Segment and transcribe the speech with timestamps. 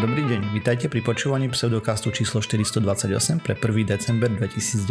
[0.00, 3.84] Dobrý deň, vítajte pri počúvaní pseudokastu číslo 428 pre 1.
[3.84, 4.88] december 2019.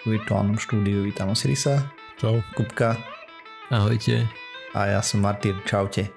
[0.00, 1.84] V virtuálnom štúdiu vítam Osirisa.
[2.16, 2.40] Čau.
[2.56, 2.96] Kupka.
[3.68, 4.24] Ahojte.
[4.72, 6.08] A ja som Martyr, čaute.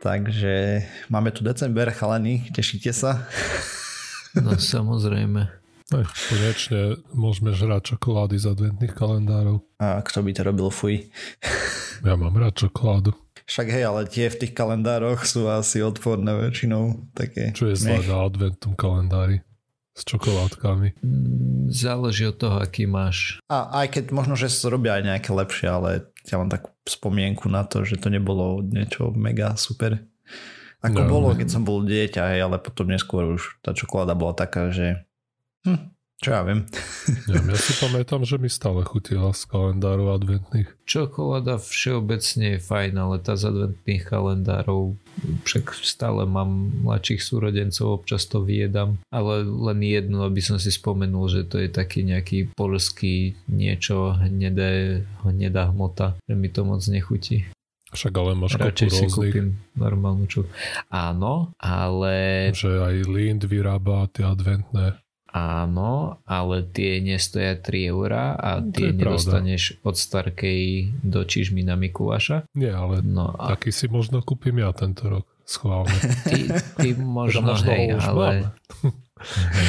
[0.00, 0.80] Takže
[1.12, 3.28] máme tu december, chalani, tešíte sa?
[4.40, 5.52] No samozrejme.
[5.92, 9.60] Ech, konečne môžeme žrať čokolády z adventných kalendárov.
[9.76, 11.04] A kto by to robil, fuj.
[12.00, 13.12] Ja mám rád čokoládu.
[13.48, 17.08] Však hej, ale tie v tých kalendároch sú asi odporné väčšinou.
[17.16, 19.40] Také Čo je zlé na adventnom kalendári?
[19.96, 21.00] S čokoládkami.
[21.02, 23.40] Mm, Záleží od toho, aký máš.
[23.50, 27.48] A aj keď možno, že sa robia aj nejaké lepšie, ale ja mám takú spomienku
[27.50, 29.98] na to, že to nebolo niečo mega super.
[30.78, 34.36] Ako No, bolo, keď som bol dieťa, hej, ale potom neskôr už tá čokoláda bola
[34.38, 35.02] taká, že
[35.66, 36.66] hm, čo ja viem.
[37.30, 40.66] Ja, ja si pamätám, že mi stále chutila z kalendárov adventných.
[40.82, 44.98] Čokoláda všeobecne je fajn, ale tá z adventných kalendárov
[45.46, 51.30] však stále mám mladších súrodencov, občas to vyjedam, ale len jednu, aby som si spomenul,
[51.30, 57.46] že to je taký nejaký polský niečo hnedé, hnedá hmota, že mi to moc nechutí.
[57.88, 60.44] Však ale máš Radšej si rôznych, kúpim normálnu čo.
[60.92, 65.00] Áno, ale že aj Lind vyrába tie adventné.
[65.38, 69.06] Áno, ale tie nestoja 3 eurá a To tie je pravda.
[69.14, 70.62] nedostaneš od Starkej
[71.06, 72.50] do Čižmy na Mikuláša.
[72.58, 75.24] Nie, ale No a taký si možno kúpim ja tento rok.
[75.48, 75.94] Schválne.
[76.28, 76.44] ty,
[76.76, 76.88] ty
[77.18, 78.52] možno, možno hej, ale,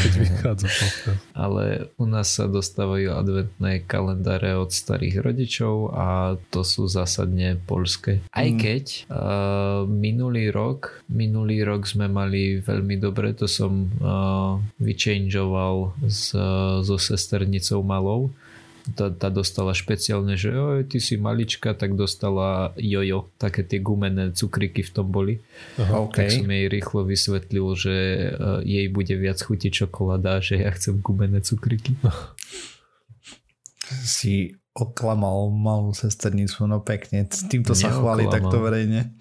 [0.06, 1.22] Keď vychádza podcast.
[1.34, 8.22] ale u nás sa dostávajú adventné kalendáre od starých rodičov a to sú zásadne polské.
[8.30, 8.58] Aj Mm.
[8.58, 16.34] keď uh, minulý rok minulý rok sme mali veľmi dobre, to som uh, vychangeoval s,
[16.86, 18.34] so sesternicou malou
[18.96, 24.32] tá, tá dostala špeciálne, že oj, ty si malička, tak dostala jojo, také tie gumené
[24.34, 25.42] cukriky v tom boli.
[25.78, 26.06] Aha.
[26.06, 26.18] OK.
[26.18, 27.96] Tak som jej rýchlo vysvetlil, že
[28.34, 31.96] uh, jej bude viac chutiť čokoláda, že ja chcem gumené cukriky.
[34.06, 37.28] Si oklamal malú sesternicu, no pekne.
[37.28, 39.12] Týmto sa chváli takto verejne.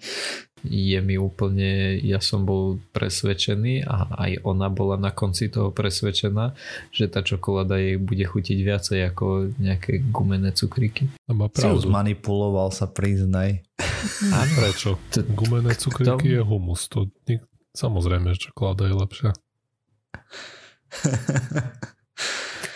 [0.67, 6.51] Je mi úplne, ja som bol presvedčený a aj ona bola na konci toho presvedčená,
[6.91, 11.07] že tá čokoláda jej bude chutiť viacej ako nejaké gumené cukriky.
[11.27, 11.79] A má pravdu.
[11.87, 13.63] zmanipuloval, sa priznaj.
[14.35, 14.99] A prečo?
[15.31, 16.87] Gumené tomu- je humus.
[16.91, 19.31] To nik- Samozrejme, že čokoláda je lepšia.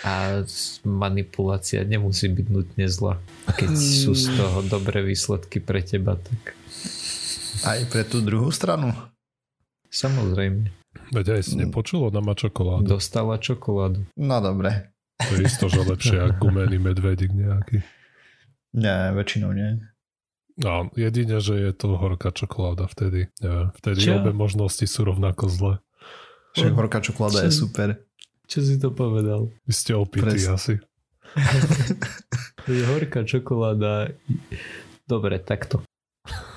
[0.03, 0.43] A
[0.83, 3.23] manipulácia nemusí byť nutne zlá.
[3.55, 6.55] Keď sú z toho dobré výsledky pre teba, tak
[7.63, 8.91] Aj pre tú druhú stranu.
[9.87, 10.69] samozrejme.
[11.09, 12.85] Veď aj si nepočul, ona má čokoládu.
[12.85, 14.05] Dostala čokoládu.
[14.13, 14.93] No dobre.
[15.21, 17.81] To je isto, že lepšie ako gumený medvedik nejaký.
[18.73, 19.77] Nie, väčšinou nie.
[20.53, 23.29] No, jedine, že je to horká čokoláda vtedy.
[23.41, 24.21] Neviem, vtedy Čo?
[24.21, 25.73] obe možnosti sú rovnako zlé.
[26.53, 27.65] Však horká čokoláda je Čo?
[27.65, 27.89] super.
[28.45, 29.49] Čo si to povedal?
[29.65, 30.53] Vy ste opití Presne.
[30.53, 30.73] asi.
[32.69, 34.13] Je horká čokoláda.
[35.03, 35.81] Dobre, takto.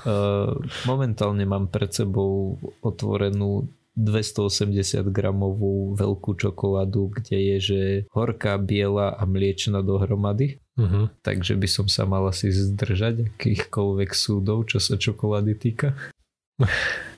[0.07, 0.55] Uh,
[0.87, 7.81] momentálne mám pred sebou otvorenú 280 gramovú veľkú čokoládu, kde je, že
[8.13, 10.61] horká, biela a mliečna dohromady.
[10.77, 11.09] Uh-huh.
[11.25, 15.97] Takže by som sa mal asi zdržať akýchkoľvek súdov, čo sa čokolády týka.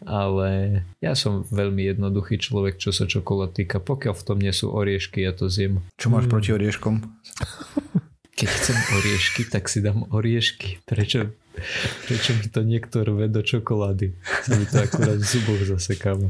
[0.07, 3.83] Ale ja som veľmi jednoduchý človek, čo sa čokolád týka.
[3.83, 5.83] Pokiaľ v tom nie sú oriešky, ja to zjem.
[5.99, 6.33] Čo máš Mm.
[6.33, 6.95] proti orieškom?
[8.39, 10.79] Keď chcem oriešky, tak si dám oriešky.
[10.87, 11.35] Prečo,
[12.05, 14.15] prečo mi to niekto rve do čokolády?
[14.45, 16.29] Sa mi to akurát v zuboch zasekáva.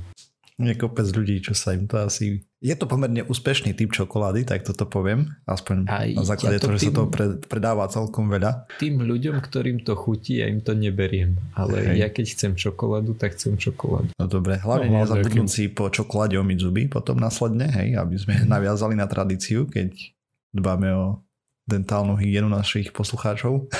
[0.59, 2.43] Je kopec ľudí, čo sa im to asi...
[2.59, 5.31] Je to pomerne úspešný typ čokolády, tak toto poviem.
[5.47, 8.67] Aspoň Aj na základe ja to toho, že sa tým- to pre, predáva celkom veľa.
[8.83, 11.39] Tým ľuďom, ktorým to chutí, ja im to neberiem.
[11.55, 12.03] Ale Hej.
[12.03, 14.11] ja keď chcem čokoládu, tak chcem čokoládu.
[14.19, 18.19] No dobre, hlavne No, hlavne, nezabudnúť si po čokoláde omiť zuby potom následne, hej, aby
[18.19, 19.95] sme naviazali na tradíciu, keď
[20.51, 21.23] dbáme o
[21.71, 23.71] dentálnu hygienu našich poslucháčov.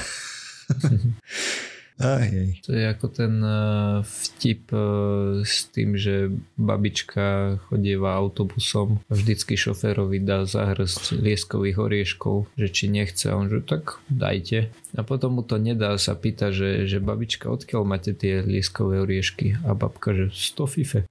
[1.99, 2.63] Aj, hej.
[2.63, 9.59] To je ako ten eh, vtip eh, s tým, že babička chodieva autobusom a vždycky
[9.59, 14.71] šoférovi dá zahrsť lieskových orieškov, že či nechce on že tak dajte.
[14.95, 19.03] A potom mu to nedá a sa pýta, že, že babička, odkiaľ máte tie lieskové
[19.03, 19.59] oriešky?
[19.67, 21.01] A babka, že z Tofife.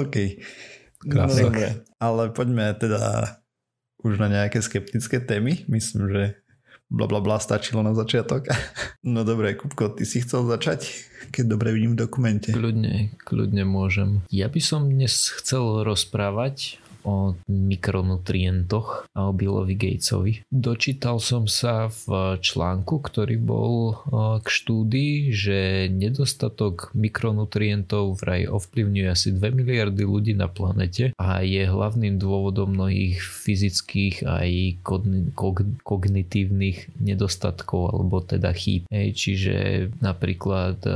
[0.00, 0.16] OK.
[1.04, 1.44] No, Krása.
[1.44, 1.84] dobre.
[2.00, 3.36] Ale poďme teda
[4.02, 5.66] už na nejaké skeptické témy.
[5.66, 6.22] Myslím, že
[6.88, 8.48] bla bla bla stačilo na začiatok.
[9.08, 10.84] No dobre, Kupko, ty si chcel začať,
[11.32, 12.52] keď dobre vidím v dokumente.
[12.52, 14.20] Kľudne, kľudne môžem.
[14.28, 20.32] Ja by som dnes chcel rozprávať o mikronutrientoch a o Billovi Gatesovi.
[20.48, 24.00] Dočítal som sa v článku, ktorý bol
[24.42, 25.58] k štúdii, že
[25.92, 33.20] nedostatok mikronutrientov vraj ovplyvňuje asi 2 miliardy ľudí na planete a je hlavným dôvodom mnohých
[33.20, 34.50] fyzických aj
[35.84, 38.88] kognitívnych nedostatkov alebo teda chýb.
[38.88, 39.54] Hej, čiže
[40.00, 40.90] napríklad e,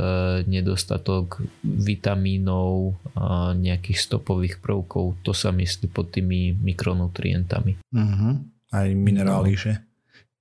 [0.49, 7.77] nedostatok vitamínov a nejakých stopových prvkov, to sa myslí pod tými mikronutrientami.
[7.93, 8.33] Uh-huh.
[8.73, 9.61] Aj minerály, no.
[9.61, 9.73] že?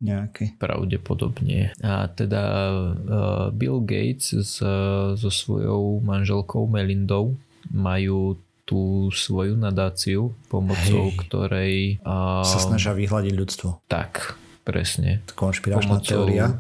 [0.03, 0.59] nejaké.
[0.59, 1.71] Pravdepodobne.
[1.79, 2.43] A teda
[2.75, 4.59] uh, Bill Gates s,
[5.15, 7.39] so svojou manželkou Melindou
[7.71, 11.19] majú tú svoju nadáciu, pomocou Hej.
[11.23, 11.75] ktorej...
[12.03, 13.69] Uh, sa snažia vyhľadiť ľudstvo.
[13.87, 14.35] Tak,
[14.67, 15.23] presne.
[15.39, 16.59] Konšpiračná pomocou, teória.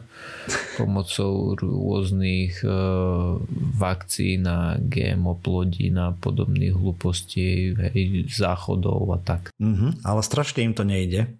[0.80, 3.38] Pomocou rôznych uh,
[3.76, 9.54] vakcín a GMO plodín a podobných hlupostí, hej, záchodov a tak.
[9.60, 11.30] Uh-huh, ale strašne im to nejde.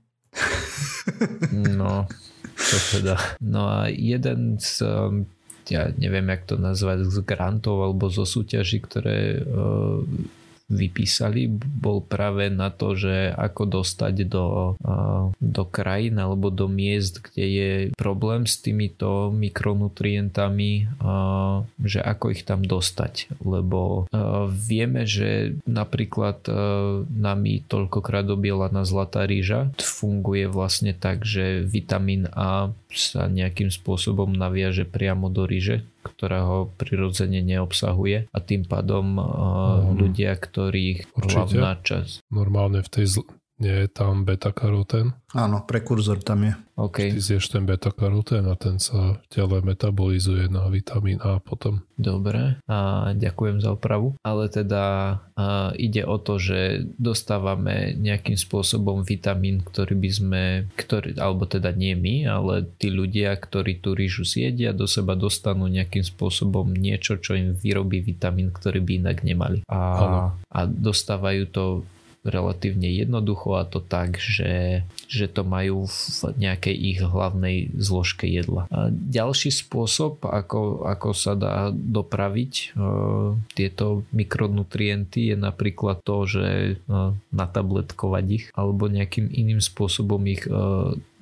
[1.53, 2.07] No,
[2.57, 3.19] to teda.
[3.43, 5.27] No a jeden z um,
[5.71, 10.03] ja neviem, jak to nazvať, z grantov alebo zo súťaží, ktoré uh,
[10.73, 14.75] vypísali, bol práve na to, že ako dostať do,
[15.37, 20.89] do krajín alebo do miest, kde je problém s týmito mikronutrientami,
[21.85, 23.45] že ako ich tam dostať.
[23.45, 24.09] Lebo
[24.49, 26.49] vieme, že napríklad
[27.13, 34.89] nami toľkokrát obielaná zlatá rýža funguje vlastne tak, že vitamín A sa nejakým spôsobom naviaže
[34.89, 39.25] priamo do ryže, ktorá ho prirodzene neobsahuje a tým pádom uh,
[39.95, 41.33] ľudia, ktorých Určite.
[41.33, 42.27] hlavná časť...
[42.29, 43.29] Normálne v tej zl-
[43.62, 45.14] nie je tam beta-karotén?
[45.32, 46.53] Áno, prekurzor tam je.
[46.76, 47.14] Okay.
[47.14, 51.87] Ty zješ ten beta-karotén a ten sa v tele metabolizuje na vitamín A potom.
[51.94, 54.19] Dobre, a ďakujem za opravu.
[54.26, 54.82] Ale teda
[55.32, 60.43] a ide o to, že dostávame nejakým spôsobom vitamín, ktorý by sme,
[60.76, 65.70] ktorý, alebo teda nie my, ale tí ľudia, ktorí tú rýžu siedia, do seba dostanú
[65.70, 69.65] nejakým spôsobom niečo, čo im vyrobí vitamín, ktorý by inak nemali.
[69.70, 71.65] A, a dostávajú to
[72.23, 78.71] relatívne jednoducho a to tak, že, že to majú v nejakej ich hlavnej zložke jedla.
[78.71, 82.65] A ďalší spôsob, ako, ako sa dá dopraviť e,
[83.59, 86.75] tieto mikronutrienty je napríklad to, že e,
[87.35, 90.53] natabletkovať ich alebo nejakým iným spôsobom ich e,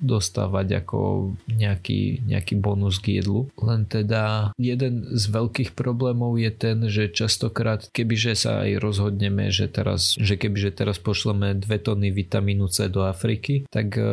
[0.01, 3.47] dostávať ako nejaký, nejaký bonus k jedlu.
[3.61, 9.69] Len teda jeden z veľkých problémov je ten, že častokrát, kebyže sa aj rozhodneme, že
[9.69, 14.03] teraz, že kebyže teraz pošleme 2 tony vitamínu C do Afriky, tak e,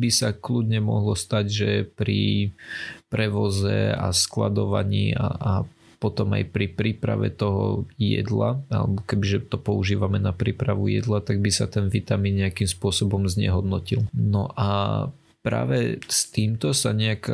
[0.00, 2.50] by sa kľudne mohlo stať, že pri
[3.12, 5.52] prevoze a skladovaní a, a
[6.04, 11.48] potom aj pri príprave toho jedla, alebo kebyže to používame na prípravu jedla, tak by
[11.48, 14.04] sa ten vitamín nejakým spôsobom znehodnotil.
[14.12, 15.08] No a
[15.40, 17.24] práve s týmto sa nejak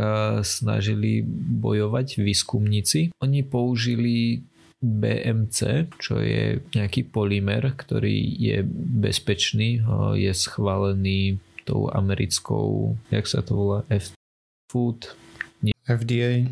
[0.47, 1.27] snažili
[1.59, 3.11] bojovať výskumníci.
[3.19, 4.47] Oni použili
[4.79, 8.63] BMC, čo je nejaký polymer, ktorý je
[9.03, 9.83] bezpečný,
[10.15, 14.17] je schválený tou americkou, jak sa to volá, F
[14.73, 15.13] Food?
[15.61, 15.77] Nie.
[15.85, 16.49] FDA.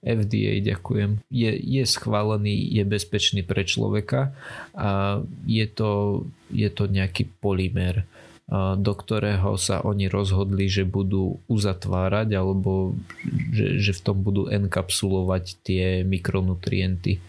[0.00, 4.32] FDA, ďakujem, je, je schválený, je bezpečný pre človeka
[4.72, 8.08] a je to, je to nejaký polymer,
[8.80, 12.98] do ktorého sa oni rozhodli, že budú uzatvárať alebo
[13.54, 17.22] že, že v tom budú enkapsulovať tie mikronutrienty.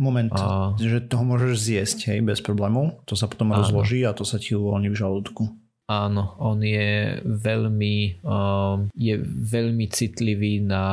[0.00, 0.72] Moment, a...
[0.80, 3.04] že toho môžeš zjesť, hej, bez problémov.
[3.04, 3.60] To sa potom Áno.
[3.60, 5.52] rozloží a to sa ti uvoľní v žalúdku.
[5.90, 10.84] Áno, on je veľmi, um, je veľmi citlivý na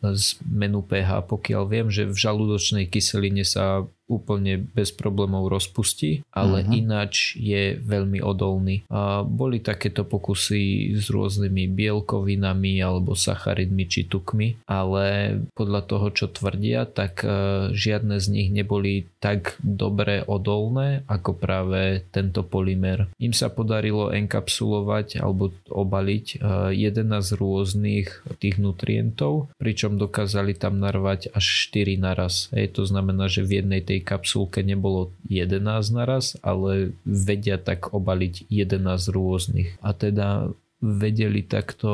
[0.00, 6.74] zmenu pH, pokiaľ viem, že v žalúdočnej kyseline sa úplne bez problémov rozpustí, ale uh-huh.
[6.74, 8.82] ináč je veľmi odolný.
[8.88, 16.26] A boli takéto pokusy s rôznymi bielkovinami alebo sacharidmi či tukmi, ale podľa toho, čo
[16.32, 17.28] tvrdia, tak e,
[17.76, 23.12] žiadne z nich neboli tak dobre odolné ako práve tento polymer.
[23.20, 26.40] Im sa podarilo enkapsulovať alebo obaliť
[26.72, 28.08] 11 e, rôznych
[28.40, 32.48] tých nutrientov, pričom dokázali tam narvať až 4 naraz.
[32.56, 37.90] Hej, to znamená, že v jednej tej tej kapsulke nebolo 11 naraz, ale vedia tak
[37.90, 39.74] obaliť 11 rôznych.
[39.82, 41.90] A teda vedeli takto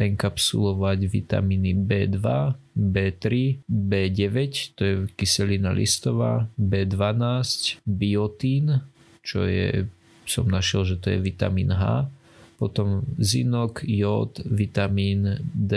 [0.00, 2.24] enkapsulovať vitamíny B2,
[2.72, 3.24] B3,
[3.68, 4.38] B9,
[4.72, 8.80] to je kyselina listová, B12, biotín,
[9.20, 9.84] čo je,
[10.24, 12.08] som našiel, že to je vitamín H,
[12.56, 15.76] potom zinok, jód, vitamín D,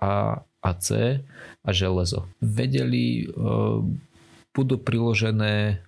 [0.00, 1.18] A a C
[1.62, 2.26] a železo.
[2.42, 3.30] Vedeli
[4.58, 5.86] budú priložené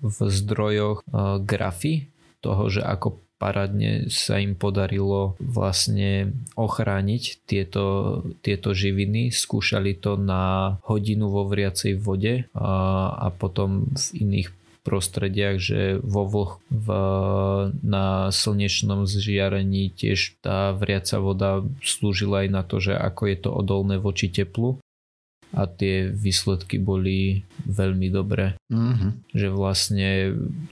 [0.00, 1.04] v zdrojoch
[1.44, 2.08] grafy
[2.40, 7.84] toho, že ako parádne sa im podarilo vlastne ochrániť tieto,
[8.38, 9.34] tieto živiny.
[9.34, 12.70] Skúšali to na hodinu vo vriacej vode a,
[13.18, 14.48] a potom v iných
[14.82, 16.88] prostrediach, že vo vlh v,
[17.82, 23.50] na slnečnom zžiarení tiež tá vriaca voda slúžila aj na to, že ako je to
[23.50, 24.82] odolné voči teplu
[25.52, 28.56] a tie výsledky boli veľmi dobré.
[28.72, 29.36] Mm-hmm.
[29.36, 30.08] Že vlastne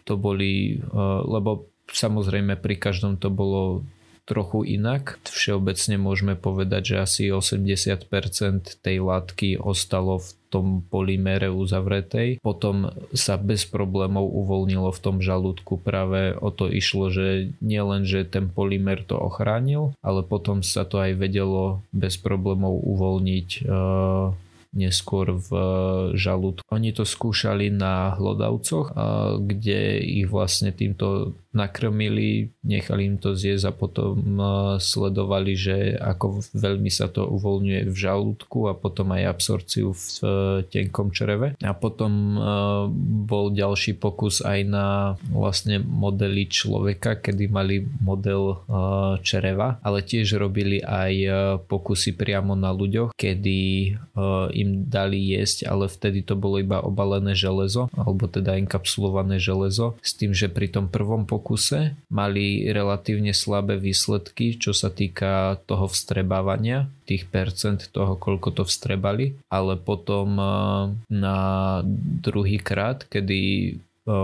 [0.04, 0.80] to boli,
[1.24, 3.82] lebo Samozrejme pri každom to bolo
[4.28, 5.18] trochu inak.
[5.26, 12.38] Všeobecne môžeme povedať, že asi 80% tej látky ostalo v tom polymére uzavretej.
[12.38, 15.82] Potom sa bez problémov uvoľnilo v tom žalúdku.
[15.82, 21.02] Práve o to išlo, že nielen, že ten polymer to ochránil, ale potom sa to
[21.02, 23.66] aj vedelo bez problémov uvoľniť
[24.70, 25.50] neskôr v
[26.14, 26.62] žalúdku.
[26.70, 28.94] Oni to skúšali na hlodavcoch,
[29.42, 34.14] kde ich vlastne týmto nakrmili, nechali im to zjesť a potom
[34.78, 40.06] sledovali, že ako veľmi sa to uvoľňuje v žalúdku a potom aj absorciu v
[40.70, 41.58] tenkom čreve.
[41.58, 42.38] A potom
[43.26, 44.86] bol ďalší pokus aj na
[45.34, 48.62] vlastne modely človeka, kedy mali model
[49.26, 51.12] čreva, ale tiež robili aj
[51.66, 53.98] pokusy priamo na ľuďoch, kedy
[54.60, 60.12] im dali jesť, ale vtedy to bolo iba obalené železo, alebo teda enkapsulované železo, s
[60.14, 66.92] tým, že pri tom prvom pokuse mali relatívne slabé výsledky, čo sa týka toho vstrebávania,
[67.10, 70.52] tých percent toho, koľko to vstrebali, ale potom eh,
[71.10, 71.38] na
[72.22, 73.74] druhý krát, kedy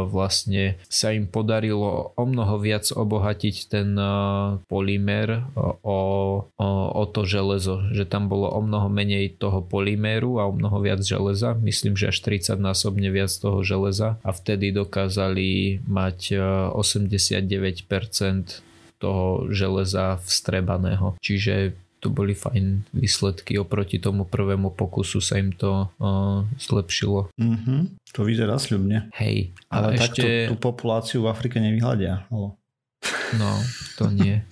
[0.09, 4.07] vlastne sa im podarilo o mnoho viac obohatiť ten e,
[4.67, 5.41] polymér e,
[5.83, 6.01] o,
[6.47, 10.83] o, o to železo, že tam bolo o mnoho menej toho polyméru a o mnoho
[10.83, 16.39] viac železa, myslím, že až 30 násobne viac toho železa a vtedy dokázali mať
[16.75, 18.67] 89%
[18.97, 21.21] toho železa vstrebaného.
[21.21, 27.33] Čiže to boli fajn výsledky oproti tomu prvému pokusu sa im to uh, zlepšilo.
[27.35, 27.81] Mm-hmm.
[28.13, 29.09] To vyzerá sľubne.
[29.17, 29.57] Hej.
[29.73, 30.23] Ale ešte...
[30.23, 32.29] takto tú populáciu v Afrike nevyhľadia.
[33.39, 33.63] No,
[33.99, 34.43] to nie.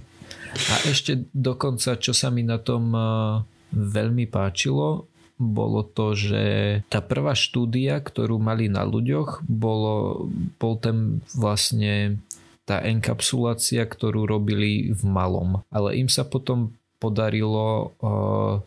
[0.54, 3.42] A ešte dokonca, čo sa mi na tom uh,
[3.74, 6.44] veľmi páčilo, bolo to, že
[6.86, 10.26] tá prvá štúdia, ktorú mali na ľuďoch, bolo,
[10.62, 12.22] bol ten vlastne
[12.64, 15.60] tá enkapsulácia, ktorú robili v malom.
[15.68, 18.64] Ale im sa potom podarilo uh,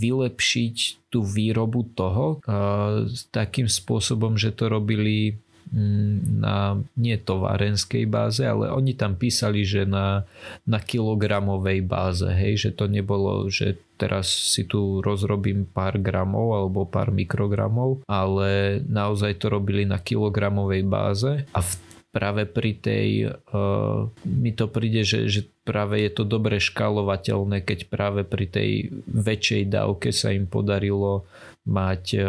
[0.00, 0.76] vylepšiť
[1.12, 5.36] tú výrobu toho uh, takým spôsobom, že to robili
[5.68, 10.24] mm, na nie továrenskej báze, ale oni tam písali, že na,
[10.64, 16.82] na kilogramovej báze, hej, že to nebolo, že teraz si tu rozrobím pár gramov alebo
[16.82, 24.06] pár mikrogramov, ale naozaj to robili na kilogramovej báze a v práve pri tej, uh,
[24.28, 28.70] mi to príde, že, že práve je to dobre škálovateľné, keď práve pri tej
[29.08, 31.24] väčšej dávke sa im podarilo
[31.64, 32.26] mať uh,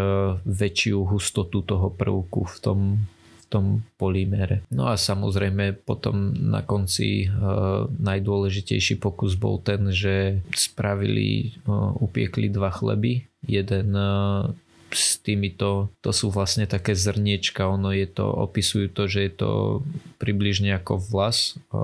[0.47, 2.79] väčšiu hustotu toho prvku v tom,
[3.43, 3.65] v tom
[3.99, 4.63] polymére.
[4.71, 12.47] No a samozrejme potom na konci uh, najdôležitejší pokus bol ten, že spravili, uh, upiekli
[12.47, 14.47] dva chleby, jeden uh,
[14.95, 19.51] s týmito, to sú vlastne také zrniečka, ono je to, opisujú to, že je to
[20.17, 21.81] približne ako vlas e,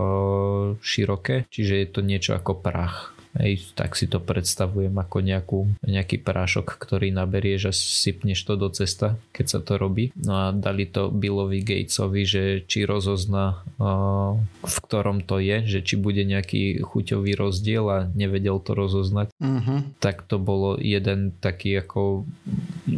[0.79, 6.17] široké, čiže je to niečo ako prach Hej, tak si to predstavujem ako nejakú, nejaký
[6.17, 10.09] prášok, ktorý naberieš a sypneš to do cesta, keď sa to robí.
[10.17, 13.61] No a dali to Billovi Gatesovi, že či rozozna
[14.65, 19.29] v ktorom to je, že či bude nejaký chuťový rozdiel a nevedel to rozoznať.
[19.37, 19.85] Uh-huh.
[20.01, 22.25] Tak to bolo jeden taký ako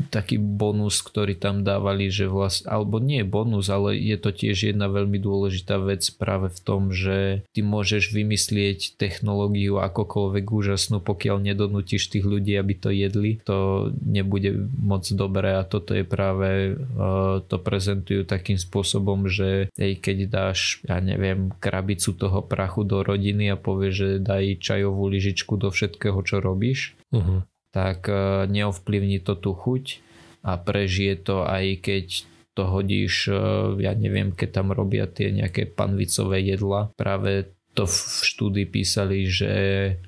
[0.07, 4.87] taký bonus, ktorý tam dávali, že vlastne, alebo nie bonus, ale je to tiež jedna
[4.87, 11.37] veľmi dôležitá vec práve v tom, že ty môžeš vymyslieť technológiu akokoľvek akokoľvek úžasnú, pokiaľ
[11.41, 17.41] nedonútiš tých ľudí, aby to jedli, to nebude moc dobré a toto je práve, uh,
[17.49, 23.49] to prezentujú takým spôsobom, že aj keď dáš, ja neviem, krabicu toho prachu do rodiny
[23.49, 27.41] a povieš, že daj čajovú lyžičku do všetkého, čo robíš, uh-huh.
[27.73, 30.05] tak uh, neovplyvní to tú chuť
[30.45, 32.05] a prežije to aj keď
[32.51, 37.97] to hodíš, uh, ja neviem, keď tam robia tie nejaké panvicové jedla, práve to v
[38.27, 39.53] štúdii písali, že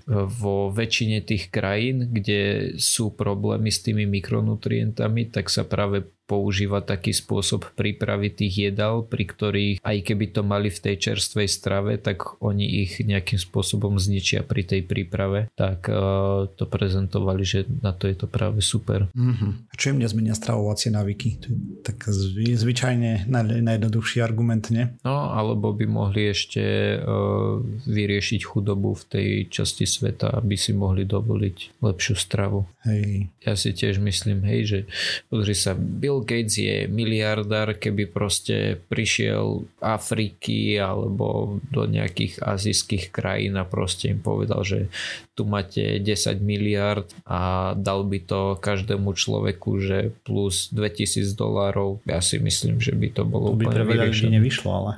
[0.08, 7.12] vo väčšine tých krajín, kde sú problémy s tými mikronutrientami, tak sa práve používa taký
[7.12, 12.40] spôsob prípravy tých jedál, pri ktorých aj keby to mali v tej čerstvej strave, tak
[12.40, 15.52] oni ich nejakým spôsobom zničia pri tej príprave.
[15.60, 19.12] Tak uh, to prezentovali, že na to je to práve super.
[19.12, 19.52] Mm-hmm.
[19.70, 21.44] A čo im nezmenia stravovacie návyky?
[21.44, 24.88] To je tak zvy, zvyčajne naj, najjednoduchší argument, nie?
[25.04, 31.04] No, alebo by mohli ešte uh, vyriešiť chudobu v tej časti sveta, aby si mohli
[31.04, 32.66] dovoliť lepšiu stravu.
[32.88, 33.32] Hej.
[33.44, 34.80] Ja si tiež myslím, hej, že
[35.28, 43.58] pozri sa, Bill Gates je miliardár, keby proste prišiel Afriky alebo do nejakých azijských krajín
[43.58, 44.94] a proste im povedal, že
[45.34, 52.04] tu máte 10 miliard a dal by to každému človeku, že plus 2000 dolárov.
[52.06, 54.36] Ja si myslím, že by to bolo To by úplne pre veľa ľudí vyriešené.
[54.38, 54.92] nevyšlo, ale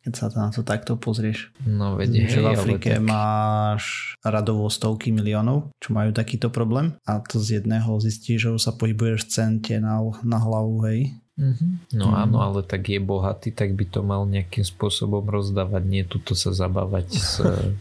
[0.00, 1.52] keď sa na to takto pozrieš.
[1.60, 3.84] No vedie, že v hej, Afrike tak- máš
[4.20, 8.72] radovo stovky miliónov, čo majú takýto problém a to z jedného zistíš, že už sa
[8.72, 11.00] pohybuješ v cente na, na hlavu, hej.
[11.36, 11.88] Mhm.
[11.94, 12.16] No Mhm.
[12.18, 16.50] áno, ale tak je bohatý, tak by to mal nejakým spôsobom rozdávať, nie tuto sa
[16.50, 17.72] zabávať s eh,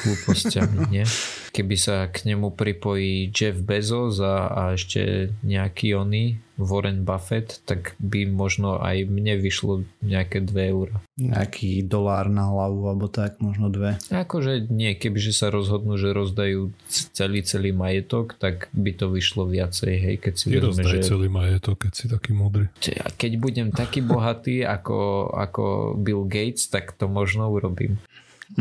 [0.00, 1.04] hlúpostiami, nie?
[1.54, 7.98] Keby sa k nemu pripojí Jeff Bezos a, a ešte nejaký oný Warren Buffett, tak
[7.98, 11.02] by možno aj mne vyšlo nejaké 2 eurá.
[11.18, 13.98] Nejaký dolár na hlavu, alebo tak, možno dve.
[14.10, 19.94] Akože nie, kebyže sa rozhodnú, že rozdajú celý celý majetok, tak by to vyšlo viacej,
[19.98, 21.06] hej, keď si vezme, že...
[21.06, 22.32] celý majetok, keď si taký
[22.98, 27.98] a keď budem taký bohatý ako, ako Bill Gates, tak to možno urobím.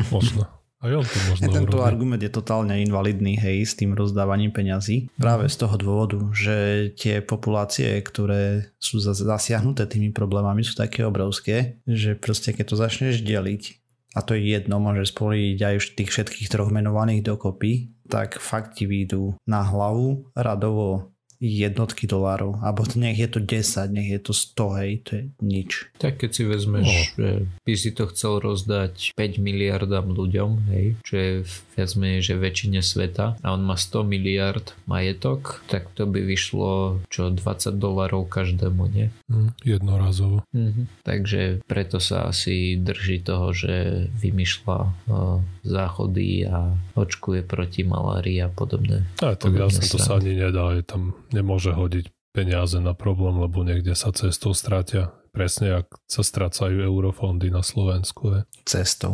[0.10, 0.50] Možno.
[0.84, 1.88] Aj on to možno Tento urobí.
[1.88, 5.08] argument je totálne invalidný, hej, s tým rozdávaním peňazí.
[5.16, 11.08] Práve z toho dôvodu, že tie populácie, ktoré sú za- zasiahnuté tými problémami, sú také
[11.08, 13.80] obrovské, že proste keď to začneš deliť,
[14.14, 18.86] a to je jedno, môžeš spoliť aj tých všetkých troch menovaných dokopy, tak fakt ti
[18.86, 21.13] výjdu na hlavu radovo
[21.44, 25.70] jednotky dolárov, alebo nech je to 10, nech je to 100, hej, to je nič.
[25.98, 27.04] Tak keď si vezmeš, No.
[27.14, 27.30] že
[27.62, 31.32] by si to chcel rozdať 5 miliardám ľuďom, hej, čo je
[31.74, 37.02] viac menej, že väčšine sveta a on má 100 miliard majetok, tak to by vyšlo
[37.10, 39.08] čo 20 dolárov každému, nie?
[39.30, 40.46] Hm, jednorazovo.
[40.54, 41.06] Mhm.
[41.06, 48.50] Takže preto sa asi drží toho, že vymýšľa uh, záchody a očkuje proti malárii a
[48.50, 49.06] podobné.
[49.22, 53.62] Aj tak jasne to sa ani nedá, je tam nemôže hodiť peniaze na problém, lebo
[53.62, 55.14] niekde sa cestou stratia.
[55.34, 58.38] Presne ak sa strácajú eurofondy na Slovensku.
[58.38, 58.40] Je.
[58.66, 59.14] Cestou.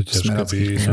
[0.00, 0.44] To je sme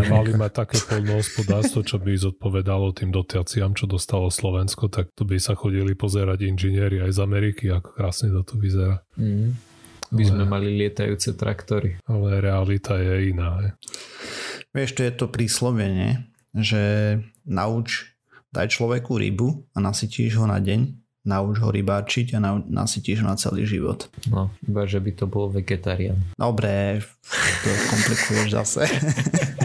[0.01, 0.09] peňažok.
[0.09, 5.37] mali mať také poľnohospodárstvo, čo by zodpovedalo tým dotáciám, čo dostalo Slovensko, tak to by
[5.37, 9.03] sa chodili pozerať inžinieri aj z Ameriky, ako krásne to tu vyzerá.
[9.15, 9.75] Mhm.
[10.05, 11.97] By Ale- sme mali lietajúce traktory.
[12.05, 13.57] Ale realita je iná.
[13.59, 13.69] Je.
[14.71, 16.83] Vieš, to je to príslovenie, že
[17.43, 18.13] nauč,
[18.49, 23.35] daj človeku rybu a nasytíš ho na deň, nauč ho rybáčiť a nasytíš ho na
[23.35, 24.07] celý život.
[24.29, 26.21] No, iba že by to bol vegetarián.
[26.37, 27.01] Dobre,
[27.65, 28.83] to komplikuješ zase.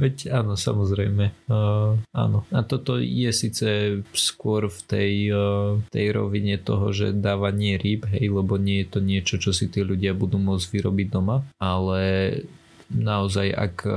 [0.00, 1.44] Veď áno, samozrejme.
[1.44, 2.48] Uh, áno.
[2.48, 8.32] A toto je síce skôr v tej, uh, tej rovine toho, že dávanie rýb, hej,
[8.32, 12.32] lebo nie je to niečo, čo si tí ľudia budú môcť vyrobiť doma, ale
[12.90, 13.92] naozaj, ak e,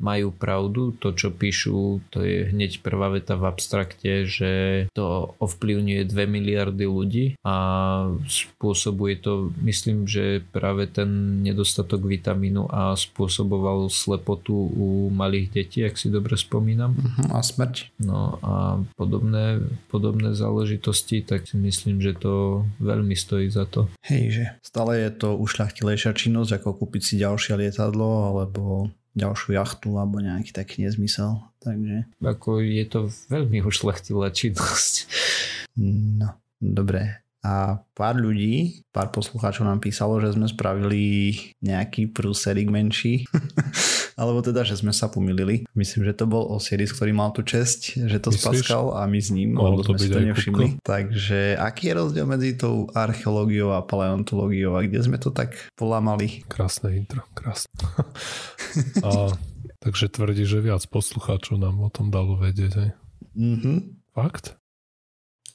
[0.00, 4.52] majú pravdu, to čo píšu, to je hneď prvá veta v abstrakte, že
[4.96, 7.56] to ovplyvňuje 2 miliardy ľudí a
[8.24, 16.00] spôsobuje to, myslím, že práve ten nedostatok vitamínu A spôsoboval slepotu u malých detí, ak
[16.00, 16.96] si dobre spomínam.
[16.96, 17.92] Mhm, a smrť.
[18.00, 19.60] No a podobné,
[19.92, 23.92] podobné záležitosti, tak si myslím, že to veľmi stojí za to.
[24.06, 29.94] Hej, že stále je to ušľachtilejšia činnosť, ako kúpiť si ďalšie lietadlo alebo ďalšiu jachtu
[29.94, 31.38] alebo nejaký taký nezmysel.
[31.62, 33.00] Takže Ako je to
[33.30, 35.06] veľmi ušlachtilá činnosť.
[36.20, 37.24] no, dobre.
[37.44, 43.28] A pár ľudí, pár poslucháčov nám písalo, že sme spravili nejaký prúserik menší.
[44.14, 45.66] Alebo teda, že sme sa pomýlili.
[45.74, 48.62] Myslím, že to bol Osiris, ktorý mal tú česť, že to Myslíš?
[48.66, 50.66] spaskal a my s ním, lebo to sme si to nevšimli.
[50.86, 56.46] Takže aký je rozdiel medzi tou archeológiou a paleontológiou a kde sme to tak polámali?
[56.46, 57.74] Krásne intro, krásne.
[59.06, 59.34] a,
[59.82, 62.72] takže tvrdí, že viac poslucháčov nám o tom dalo vedieť.
[62.78, 62.90] Hej.
[63.34, 63.98] Mhm.
[64.14, 64.54] Fakt?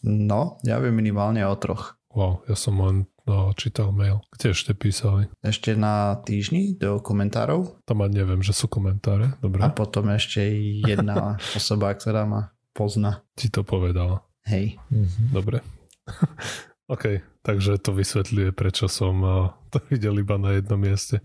[0.03, 1.99] No, ja viem minimálne o troch.
[2.11, 4.25] Wow, ja som len no, čítal mail.
[4.33, 5.29] Kde ešte písali?
[5.45, 9.37] Ešte na týždni do komentárov Tam ani neviem, že sú komentáre.
[9.37, 10.41] Dobre, a potom ešte
[10.81, 13.21] jedna osoba, ktorá ma pozná.
[13.37, 14.25] ti to povedala.
[14.49, 14.81] Hej.
[14.89, 15.29] Mhm.
[15.29, 15.61] Dobre.
[16.89, 21.21] OK, takže to vysvetľuje, prečo som uh, to videl iba na jednom mieste.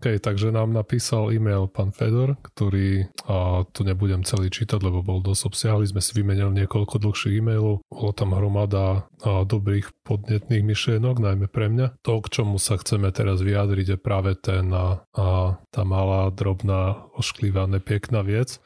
[0.00, 5.20] OK, takže nám napísal e-mail pán Fedor, ktorý, a tu nebudem celý čítať, lebo bol
[5.20, 11.20] dosť obsiahly, sme si vymenili niekoľko dlhších e-mailov, bolo tam hromada a dobrých podnetných myšlienok,
[11.20, 12.00] najmä pre mňa.
[12.00, 17.04] To, k čomu sa chceme teraz vyjadriť, je práve ten a, a tá malá, drobná,
[17.20, 18.56] ošklivá, nepekná vec,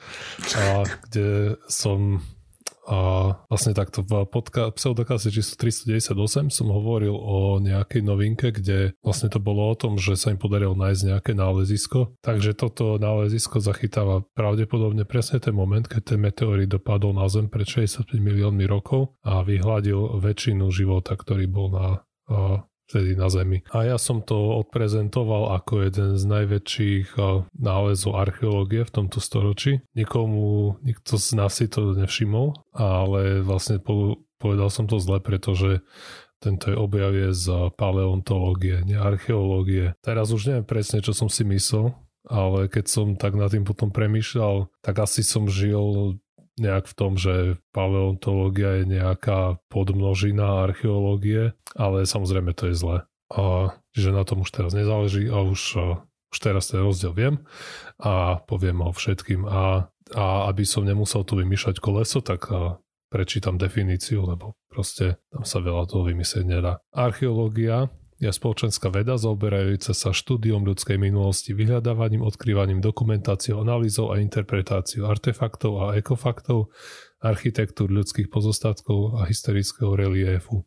[0.54, 2.22] a kde som
[2.84, 9.32] a vlastne takto v podka- pseudokase číslo 398 som hovoril o nejakej novinke, kde vlastne
[9.32, 12.20] to bolo o tom, že sa im podarilo nájsť nejaké nálezisko.
[12.20, 17.64] Takže toto nálezisko zachytáva pravdepodobne presne ten moment, keď ten meteorit dopadol na Zem pred
[17.64, 21.86] 65 miliónmi rokov a vyhľadil väčšinu života, ktorý bol na
[22.88, 23.64] vtedy na Zemi.
[23.72, 27.16] A ja som to odprezentoval ako jeden z najväčších
[27.56, 29.80] nálezov archeológie v tomto storočí.
[29.96, 35.80] Nikomu, nikto z nás si to nevšimol, ale vlastne povedal som to zle, pretože
[36.44, 37.46] tento je objav je z
[37.80, 39.96] paleontológie, nie archeológie.
[40.04, 41.96] Teraz už neviem presne, čo som si myslel,
[42.28, 46.20] ale keď som tak nad tým potom premýšľal, tak asi som žil
[46.58, 52.98] nejak v tom, že paleontológia je nejaká podmnožina archeológie, ale samozrejme to je zle.
[53.34, 55.60] A že na tom už teraz nezáleží a už,
[56.30, 57.34] už teraz ten rozdiel viem
[57.98, 59.46] a poviem o všetkým.
[59.46, 62.46] A, a aby som nemusel tu vymýšľať koleso, tak
[63.10, 66.82] prečítam definíciu, lebo proste tam sa veľa toho vymyslieť nedá.
[66.90, 67.86] Archeológia
[68.24, 75.72] je spoločenská veda zaoberajúca sa štúdiom ľudskej minulosti, vyhľadávaním, odkrývaním dokumentáciou, analýzou a interpretáciou artefaktov
[75.84, 76.72] a ekofaktov,
[77.20, 80.64] architektúr ľudských pozostatkov a historického reliefu.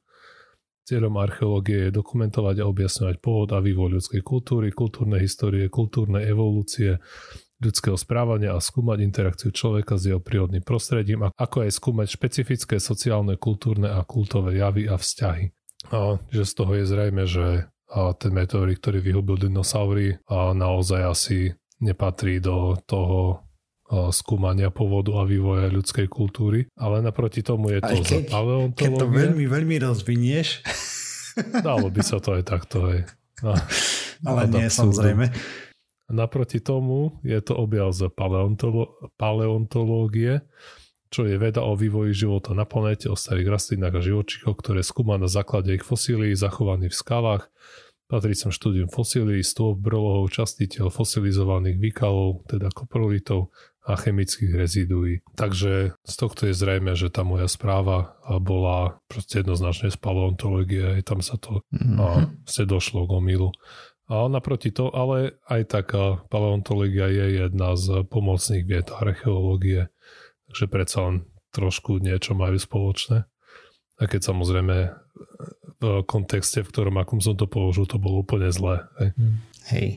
[0.85, 7.01] Cieľom archeológie je dokumentovať a objasňovať pôvod a vývoj ľudskej kultúry, kultúrnej histórie, kultúrnej evolúcie,
[7.57, 13.33] ľudského správania a skúmať interakciu človeka s jeho prírodným prostredím, ako aj skúmať špecifické sociálne,
[13.35, 15.56] kultúrne a kultové javy a vzťahy.
[15.91, 21.01] A že z toho je zrejme, že a ten meteorit, ktorý vyhubil dinosaury, a naozaj
[21.07, 21.39] asi
[21.79, 23.47] nepatrí do toho
[24.11, 28.23] skúmania pôvodu a vývoja ľudskej kultúry, ale naproti tomu je to aj keď,
[28.75, 30.67] Keď to veľmi, veľmi rozvinieš.
[31.67, 32.91] Dalo by sa to aj takto.
[32.91, 33.07] Aj.
[33.39, 33.55] No,
[34.27, 35.31] ale nie, samozrejme.
[36.11, 40.43] Naproti tomu je to objav z paleontolo- paleontológie,
[41.09, 45.15] čo je veda o vývoji života na planéte, o starých rastlinách a živočíchoch, ktoré skúma
[45.15, 47.43] na základe ich fosílií zachovaných v skalách.
[48.07, 53.51] Patrí sem štúdium fosílií, stôp, brlohov, častiteľ, fosilizovaných výkalov, teda koprolitov
[53.83, 55.23] a chemických reziduí.
[55.35, 61.23] Takže z tohto je zrejme, že tá moja správa bola proste jednoznačne z paleontológie, tam
[61.23, 61.97] sa to mm-hmm.
[61.99, 63.51] a, ste došlo k omilu.
[64.07, 69.91] A naproti to, ale aj taká paleontológia je jedna z pomocných vied archeológie
[70.51, 71.15] Takže predsa len
[71.51, 73.27] trošku niečo majú spoločné.
[73.97, 74.93] A keď samozrejme
[75.77, 78.85] v kontexte, v ktorom akom som to položil, to bolo úplne zlé.
[79.01, 79.09] Hej.
[79.17, 79.35] Hm.
[79.73, 79.87] Hej.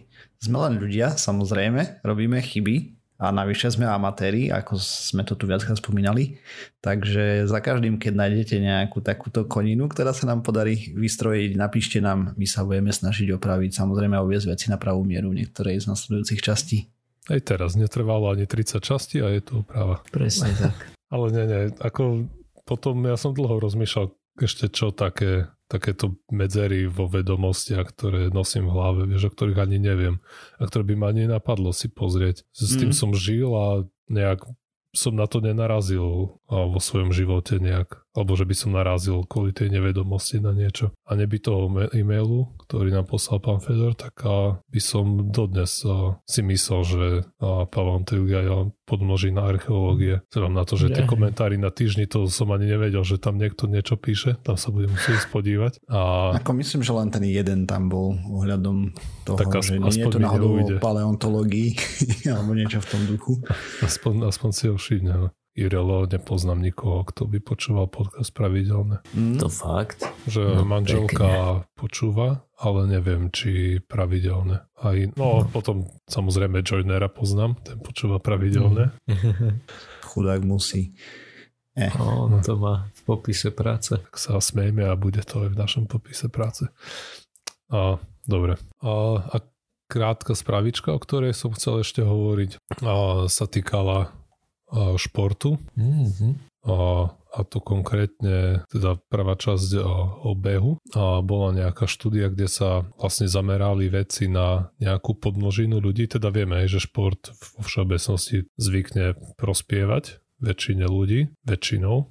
[0.40, 5.76] Sme len ľudia, samozrejme, robíme chyby a navyše sme amatéri, ako sme to tu viackrát
[5.76, 6.40] spomínali.
[6.80, 12.32] Takže za každým, keď nájdete nejakú takúto koninu, ktorá sa nám podarí vystrojiť, napíšte nám,
[12.40, 16.88] my sa budeme snažiť opraviť, samozrejme uviezť veci na pravú mieru niektorej z nasledujúcich častí.
[17.28, 20.00] Aj teraz netrvalo ani 30 častí a je to oprava.
[20.08, 20.76] Presne tak.
[21.14, 22.30] Ale nie, nie, ako
[22.64, 28.74] potom ja som dlho rozmýšľal ešte čo také, takéto medzery vo vedomostiach, ktoré nosím v
[28.78, 30.22] hlave, vieš, o ktorých ani neviem
[30.56, 32.46] a ktoré by ma ani napadlo si pozrieť.
[32.54, 32.96] S tým mm.
[32.96, 34.46] som žil a nejak
[34.90, 39.70] som na to nenarazil vo svojom živote nejak, alebo že by som narazil kvôli tej
[39.70, 40.90] nevedomosti na niečo.
[41.06, 44.22] A neby toho e-mailu, ktorý nám poslal pán Fedor, tak
[44.66, 45.86] by som dodnes
[46.26, 47.04] si myslel, že
[47.70, 48.52] paleontológia je
[48.90, 50.26] podmnožina archeológie.
[50.34, 53.70] Vzhľadom na to, že tie komentári na týždni, to som ani nevedel, že tam niekto
[53.70, 55.86] niečo píše, tam sa budem musieť spodívať.
[55.86, 56.34] A...
[56.42, 58.90] Ako myslím, že len ten jeden tam bol ohľadom
[59.22, 61.78] toho, tak aspoň, že nie je to náhodou o paleontológii
[62.34, 63.38] alebo niečo v tom duchu.
[63.86, 65.30] Aspoň, aspoň si ho všimne.
[65.58, 69.02] Irelo, nepoznám nikoho, kto by počúval podcast pravidelne.
[69.10, 69.42] Mm.
[69.42, 70.06] To fakt?
[70.30, 71.74] Že no, manželka pekne.
[71.74, 74.62] počúva, ale neviem, či pravidelne.
[74.78, 75.50] Aj, no, no.
[75.50, 78.94] potom samozrejme Joinera poznám, ten počúva pravidelne.
[79.10, 79.58] Mm.
[80.06, 80.94] Chudák musí.
[81.74, 81.90] Eh.
[81.98, 83.94] No, to má v popise práce.
[83.94, 86.70] Tak sa smejme a bude to aj v našom popise práce.
[87.70, 88.58] A, dobre.
[88.82, 89.36] A, a
[89.90, 94.14] krátka spravička, o ktorej som chcel ešte hovoriť, a, sa týkala
[94.98, 95.58] športu.
[95.74, 96.32] Mm-hmm.
[96.60, 99.96] A, a to konkrétne, teda prvá časť o,
[100.28, 100.76] o behu.
[100.92, 106.04] A bola nejaká štúdia, kde sa vlastne zamerali veci na nejakú podmnožinu ľudí.
[106.06, 112.08] Teda vieme, že šport vo všeobecnosti zvykne prospievať väčšine ľudí, väčšinou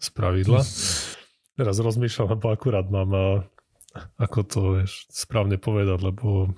[0.00, 0.64] z pravidla.
[1.60, 3.44] Teraz rozmýšľam, lebo akurát mám
[4.18, 6.54] ako to vieš, správne povedať, lebo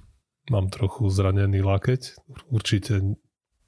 [0.51, 2.18] mám trochu zranený lakeť.
[2.51, 3.16] Určite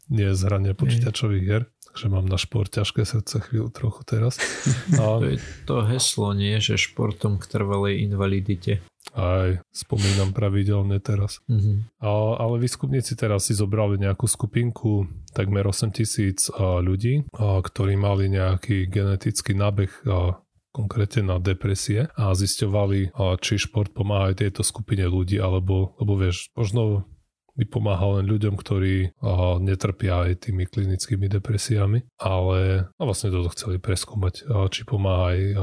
[0.09, 1.65] nie z hrania počítačových hier.
[1.95, 4.35] Takže mám na šport ťažké srdce chvíľu trochu teraz.
[4.99, 5.23] A...
[5.23, 6.59] To je to heslo, nie?
[6.59, 8.83] Že športom k trvalej invalidite.
[9.15, 11.39] Aj, spomínam pravidelne teraz.
[11.47, 12.03] Mm-hmm.
[12.03, 18.27] A, ale výskumníci teraz si zobrali nejakú skupinku takmer 8 tisíc ľudí, a, ktorí mali
[18.27, 20.43] nejaký genetický nábeh a,
[20.75, 26.51] konkrétne na depresie a zisťovali, či šport pomáha aj tejto skupine ľudí, alebo, lebo vieš,
[26.59, 27.07] možno
[27.55, 33.55] by pomáhal len ľuďom, ktorí uh, netrpia aj tými klinickými depresiami, ale a vlastne toto
[33.55, 35.61] chceli preskúmať, uh, či pomáha aj uh,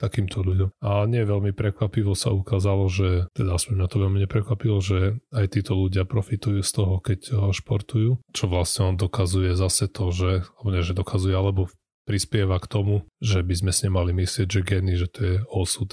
[0.00, 0.72] takýmto ľuďom.
[0.80, 5.60] A nie veľmi prekvapivo sa ukázalo, že, teda aspoň na to veľmi neprekvapilo, že aj
[5.60, 10.80] títo ľudia profitujú z toho, keď športujú, čo vlastne on dokazuje zase to, že, nie,
[10.80, 11.68] že dokazuje, alebo
[12.08, 15.92] prispieva k tomu, že by sme si nemali myslieť, že geny, že to je osud.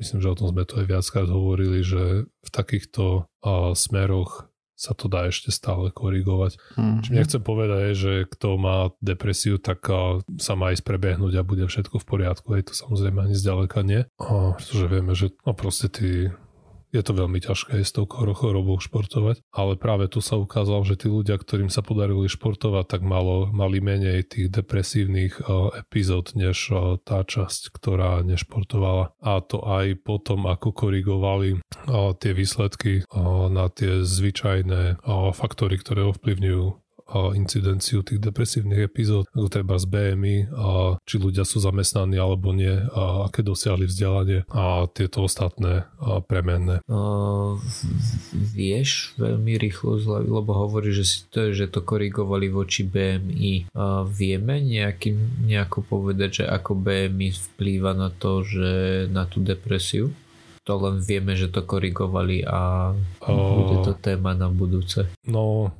[0.00, 4.48] Myslím, že o tom sme to aj viackrát hovorili, že v takýchto uh, smeroch
[4.80, 6.56] sa to dá ešte stále korigovať.
[6.56, 7.00] Mm-hmm.
[7.04, 9.84] Čiže nechcem povedať, že kto má depresiu, tak
[10.40, 12.56] sa má ísť prebehnúť a bude všetko v poriadku.
[12.56, 14.08] Je to samozrejme ani zďaleka nie.
[14.16, 16.32] A, pretože vieme, že no proste tí
[16.90, 21.06] je to veľmi ťažké s tou chorobou športovať, ale práve tu sa ukázalo, že tí
[21.06, 25.38] ľudia, ktorým sa podarili športovať, tak malo, mali menej tých depresívnych
[25.78, 26.74] epizód, než
[27.06, 29.14] tá časť, ktorá nešportovala.
[29.22, 31.62] A to aj potom, ako korigovali
[32.18, 33.06] tie výsledky
[33.50, 36.64] na tie zvyčajné faktory, ktoré ovplyvňujú
[37.34, 40.68] incidenciu tých depresívnych epizód, ako treba z BMI, a
[41.04, 46.82] či ľudia sú zamestnaní alebo nie, a aké dosiahli vzdelanie a tieto ostatné a premenné.
[46.86, 47.58] Uh,
[48.32, 53.72] vieš veľmi rýchlo zľaviť, lebo hovorí, že si to, že to korigovali voči BMI.
[53.74, 60.12] Uh, vieme nejakým, nejako povedať, že ako BMI vplýva na to, že na tú depresiu?
[60.60, 62.92] to len vieme, že to korigovali a
[63.24, 65.08] bude to téma na budúce.
[65.26, 65.72] No,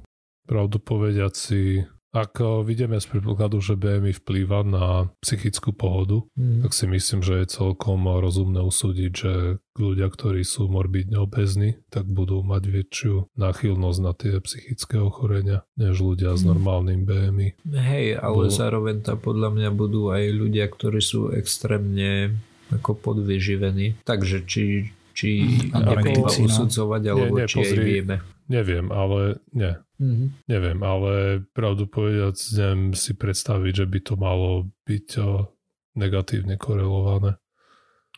[0.51, 6.67] pravdu povediať si, ak vidíme z predpokladu, že BMI vplýva na psychickú pohodu, mm.
[6.67, 9.33] tak si myslím, že je celkom rozumné usúdiť, že
[9.79, 16.03] ľudia, ktorí sú morbidne obezní, tak budú mať väčšiu náchylnosť na tie psychické ochorenia, než
[16.03, 16.39] ľudia mm.
[16.39, 16.49] s mhm.
[16.51, 17.49] normálnym BMI.
[17.79, 18.51] Hej, ale Bo...
[18.51, 22.35] zároveň tam podľa mňa budú aj ľudia, ktorí sú extrémne
[22.75, 24.03] ako podvyživení.
[24.03, 25.29] Takže či, či
[25.71, 28.17] mm, ako usudzovať, alebo nie, nie, či pozri, aj vieme.
[28.51, 29.79] Neviem, ale nie.
[30.03, 30.29] Mm-hmm.
[30.51, 31.13] Neviem, ale
[31.55, 35.09] pravdu povedať, neviem si predstaviť, že by to malo byť
[35.95, 37.39] negatívne korelované.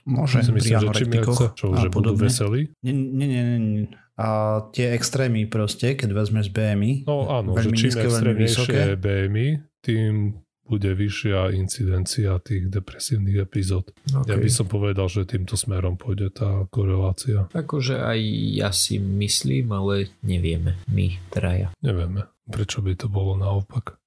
[0.09, 2.73] Môže, si myslím, že čím chce, čo, že budú veselí?
[2.83, 3.85] Nie, nie, nie, nie.
[4.19, 9.49] A tie extrémy proste, keď vezmeš BMI, no áno, že čím extrémnejšie je BMI,
[9.81, 10.43] tým
[10.73, 13.93] bude vyššia incidencia tých depresívnych epizód.
[14.09, 14.33] Okay.
[14.33, 17.45] Ja by som povedal, že týmto smerom pôjde tá korelácia.
[17.53, 18.21] Akože aj
[18.57, 20.81] ja si myslím, ale nevieme.
[20.89, 21.77] My traja.
[21.85, 22.25] Nevieme.
[22.49, 24.02] Prečo by to bolo naopak?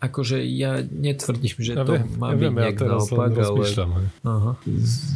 [0.00, 3.64] Akože ja netvrdím, že ja to viem, má ja byť nejak ja naopak, ale
[4.24, 4.52] aha,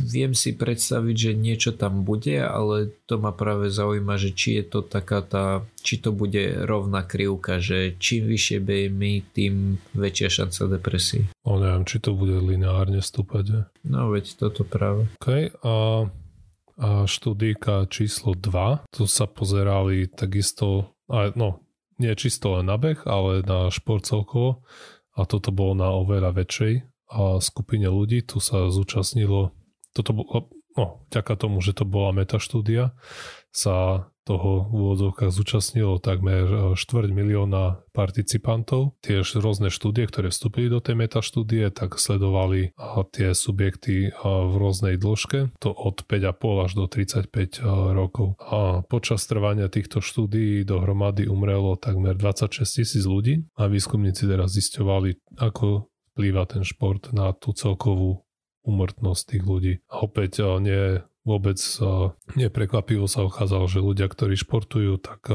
[0.04, 4.64] viem si predstaviť, že niečo tam bude, ale to ma práve zaujíma, že či je
[4.68, 10.76] to taká tá, či to bude rovná krivka, že čím vyššie BMI, tým väčšia šanca
[10.76, 11.32] depresie.
[11.48, 13.72] O neviem, či to bude lineárne stúpať.
[13.88, 15.08] No veď toto práve.
[15.16, 15.76] OK, a,
[16.76, 21.63] a štúdíka číslo 2, tu sa pozerali takisto, a, no
[21.98, 24.64] nie čisto len na beh, ale na šport celkovo.
[25.14, 26.74] A toto bolo na oveľa väčšej
[27.14, 28.26] a skupine ľudí.
[28.26, 29.54] Tu sa zúčastnilo,
[29.94, 32.98] toto bolo, no, vďaka tomu, že to bola metaštúdia,
[33.54, 38.96] sa toho v úvodzovkách zúčastnilo takmer e, štvrť milióna participantov.
[39.04, 42.72] Tiež rôzne štúdie, ktoré vstúpili do tej metaštúdie, tak sledovali
[43.12, 47.46] tie subjekty e, v rôznej dĺžke, to od 5,5 až do 35 e,
[47.92, 48.40] rokov.
[48.40, 55.36] A počas trvania týchto štúdií dohromady umrelo takmer 26 tisíc ľudí a výskumníci teraz zisťovali,
[55.36, 58.24] ako vplýva ten šport na tú celkovú
[58.64, 59.74] umrtnosť tých ľudí.
[59.92, 61.56] A opäť nie vôbec
[62.36, 65.32] neprekvapivo sa uchádzalo, že ľudia, ktorí športujú, tak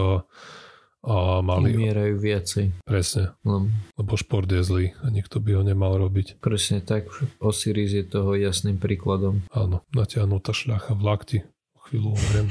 [0.99, 1.79] a mali...
[1.79, 2.65] Umierajú viacej.
[2.83, 3.31] Presne.
[3.47, 3.71] No.
[3.95, 6.43] Lebo šport je zlý a nikto by ho nemal robiť.
[6.43, 7.07] Presne tak.
[7.39, 9.47] Osiris je toho jasným príkladom.
[9.55, 9.87] Áno.
[9.95, 11.39] Natiahnutá šľacha v lakti.
[11.71, 12.47] O chvíľu umrem.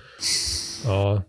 [0.94, 1.26] a,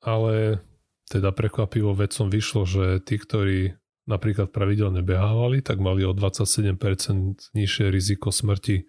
[0.00, 0.64] ale
[1.12, 3.76] teda prekvapivo vedcom vyšlo, že tí, ktorí
[4.08, 8.88] napríklad pravidelne behávali, tak mali o 27% nižšie riziko smrti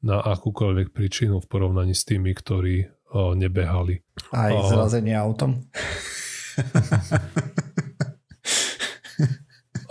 [0.00, 4.00] na akúkoľvek príčinu v porovnaní s tými, ktorí o, nebehali.
[4.32, 5.60] Aj o, zrazenie autom?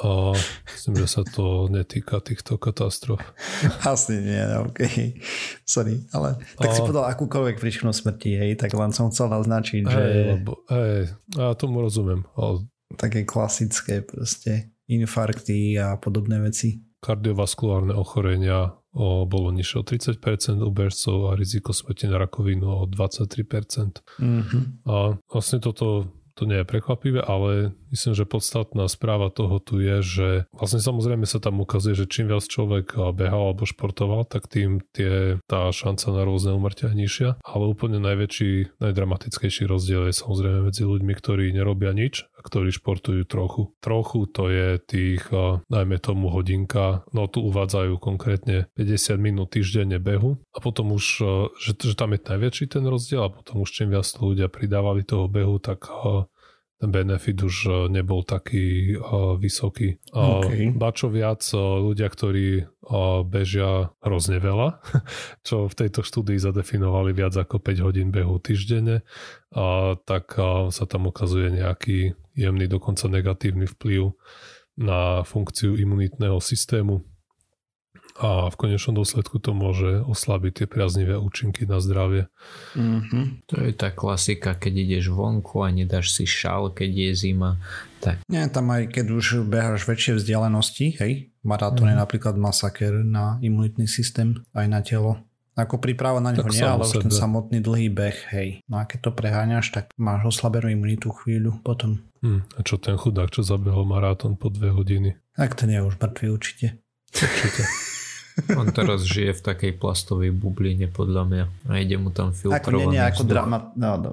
[0.06, 0.34] o,
[0.80, 3.20] Myslím, že sa to netýka týchto katastrof.
[3.84, 4.80] Asi nie, no, OK.
[5.68, 6.74] Sorry, ale tak a...
[6.74, 10.04] si podal akúkoľvek príčinu smrti, hej, tak len som chcel naznačiť, hej, že...
[10.40, 12.24] Lebo, hej, ja tomu rozumiem.
[12.40, 12.64] Ale...
[12.96, 16.80] Také klasické proste infarkty a podobné veci.
[17.00, 22.84] Kardiovaskulárne ochorenia o, bolo nižšie o 30% u bežcov a riziko smrti na rakovinu o
[22.86, 24.04] 23%.
[24.20, 24.64] Mm-hmm.
[24.90, 30.00] A vlastne toto to nie je prekvapivé, ale myslím, že podstatná správa toho tu je,
[30.00, 34.80] že vlastne samozrejme sa tam ukazuje, že čím viac človek behal alebo športoval, tak tým
[34.96, 37.30] tie, tá šanca na rôzne umrtia je nižšia.
[37.44, 43.76] Ale úplne najväčší, najdramatickejší rozdiel je samozrejme medzi ľuďmi, ktorí nerobia nič ktorí športujú trochu.
[43.84, 45.28] Trochu to je tých,
[45.68, 51.06] najmä tomu hodinka, no tu uvádzajú konkrétne 50 minút týždenne behu a potom už,
[51.60, 55.28] že, že tam je najväčší ten rozdiel a potom už čím viac ľudia pridávali toho
[55.28, 55.86] behu, tak
[56.80, 57.56] ten benefit už
[57.92, 60.00] nebol taký uh, vysoký.
[60.16, 60.72] Okay.
[60.72, 64.80] Ba čo viac, uh, ľudia, ktorí uh, bežia hrozne veľa,
[65.48, 70.88] čo v tejto štúdii zadefinovali viac ako 5 hodín behu týždenne, uh, tak uh, sa
[70.88, 74.16] tam ukazuje nejaký jemný, dokonca negatívny vplyv
[74.80, 77.04] na funkciu imunitného systému
[78.20, 82.28] a v konečnom dôsledku to môže oslabiť tie priaznivé účinky na zdravie.
[82.76, 83.48] Mm-hmm.
[83.48, 87.56] To je tá klasika, keď ideš vonku a nedáš si šal, keď je zima.
[88.04, 88.28] Tak.
[88.28, 91.92] Nie, tam aj keď už beháš väčšie vzdialenosti, hej, maratón mm.
[91.96, 95.24] je napríklad masaker na imunitný systém, aj na telo.
[95.60, 98.50] Ako príprava na neho tak nie, ale už ten samotný dlhý beh, hej.
[98.72, 102.00] No a keď to preháňaš, tak máš oslabenú imunitu chvíľu potom.
[102.24, 105.20] Hmm, a čo ten chudák, čo zabehol maratón po dve hodiny?
[105.36, 106.80] Tak ten je už mŕtvý určite.
[107.16, 107.64] Určite.
[108.60, 112.94] On teraz žije v takej plastovej bubline podľa mňa a ide mu tam filtrovaný Ako
[112.96, 114.12] nie ako drama, no, no,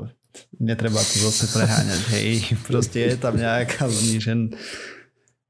[0.58, 2.28] netreba to zase preháňať, hej,
[2.68, 4.56] proste je tam nejaká znižen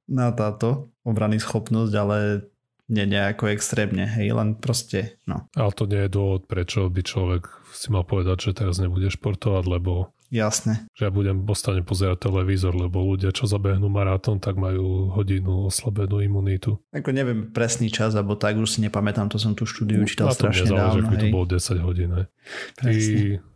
[0.06, 2.46] na táto obrany schopnosť, ale
[2.86, 5.50] nie nejako extrémne, hej, len proste, no.
[5.58, 9.64] Ale to nie je dôvod, prečo by človek si mal povedať, že teraz nebude športovať,
[9.66, 10.90] lebo Jasné.
[10.98, 16.18] Že ja budem postane pozerať televízor, lebo ľudia, čo zabehnú maratón, tak majú hodinu oslabenú
[16.18, 16.82] imunitu.
[16.90, 20.74] Ako neviem presný čas, alebo tak už si nepamätám, to som tú štúdiu čítal strašne
[20.74, 21.06] dávno.
[21.06, 22.10] Na to bolo 10 hodín.
[22.10, 22.26] Hej.
[22.74, 22.90] Ty,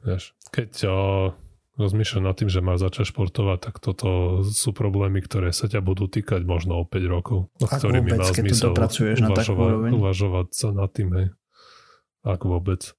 [0.07, 0.23] vieš,
[0.55, 0.95] keď uh,
[1.81, 6.07] rozmýšľaš nad tým, že máš začať športovať, tak toto sú problémy, ktoré sa ťa budú
[6.07, 7.49] týkať možno o 5 rokov.
[7.57, 11.27] O ktorými vôbec, má zmysel uvažovať, uvažovať sa nad tým, hej.
[12.21, 12.93] Ak vôbec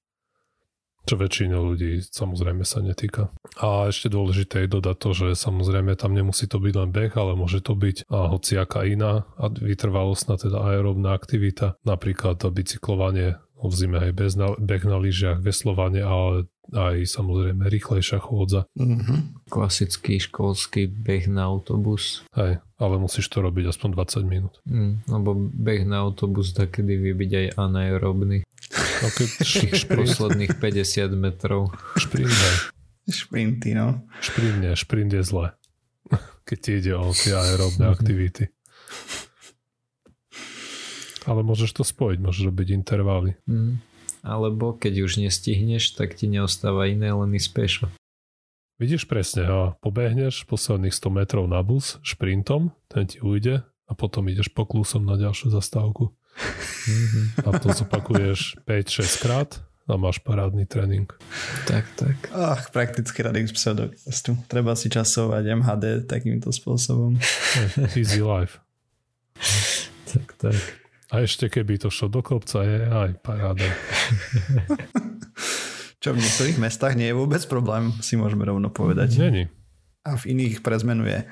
[1.02, 3.34] čo väčšina ľudí samozrejme sa netýka.
[3.58, 7.34] A ešte dôležité je dodať to, že samozrejme tam nemusí to byť len beh, ale
[7.34, 13.98] môže to byť a hociaká iná a vytrvalostná, teda aerobná aktivita, napríklad bicyklovanie v zime
[13.98, 18.70] aj bez na, beh na lyžiach, veslovanie, ale aj samozrejme rýchlejšia chôdza.
[18.78, 19.50] Mm-hmm.
[19.50, 22.22] Klasický školský beh na autobus.
[22.38, 24.54] Hej, ale musíš to robiť aspoň 20 minút.
[24.64, 28.46] Mm, lebo beh na autobus takedy vie byť aj anaerobný.
[29.02, 31.74] Okay, Tých posledných 50 metrov.
[31.98, 32.56] Šprint, hej.
[33.10, 34.06] Šprinty, no.
[34.22, 35.50] Šprint nie, šprint je zle.
[36.48, 37.96] Keď ti ide o tie aerobné mm-hmm.
[37.98, 38.44] aktivity.
[41.22, 43.38] Ale môžeš to spojiť, môžeš robiť intervaly.
[43.46, 43.78] Mm.
[44.22, 47.86] Alebo keď už nestihneš, tak ti neostáva iné, len ísť pešo.
[48.78, 54.26] Vidíš presne, a pobehneš posledných 100 metrov na bus šprintom, ten ti ujde a potom
[54.26, 56.10] ideš poklusom na ďalšiu zastávku.
[56.88, 57.46] Mm-hmm.
[57.46, 59.50] A to zopakuješ 5-6 krát
[59.86, 61.06] a máš parádny tréning.
[61.66, 62.16] Tak, tak.
[62.34, 64.38] Ach, prakticky radím z pseudokastu.
[64.48, 67.18] Treba si časovať MHD takýmto spôsobom.
[67.98, 68.62] Easy life.
[70.10, 70.81] tak, tak.
[71.12, 73.68] A ešte keby to šlo do kopca, je aj paráda.
[76.02, 79.20] Čo v niektorých mestách nie je vôbec problém, si môžeme rovno povedať.
[79.20, 79.44] Není.
[80.08, 81.28] A v iných prezmenuje.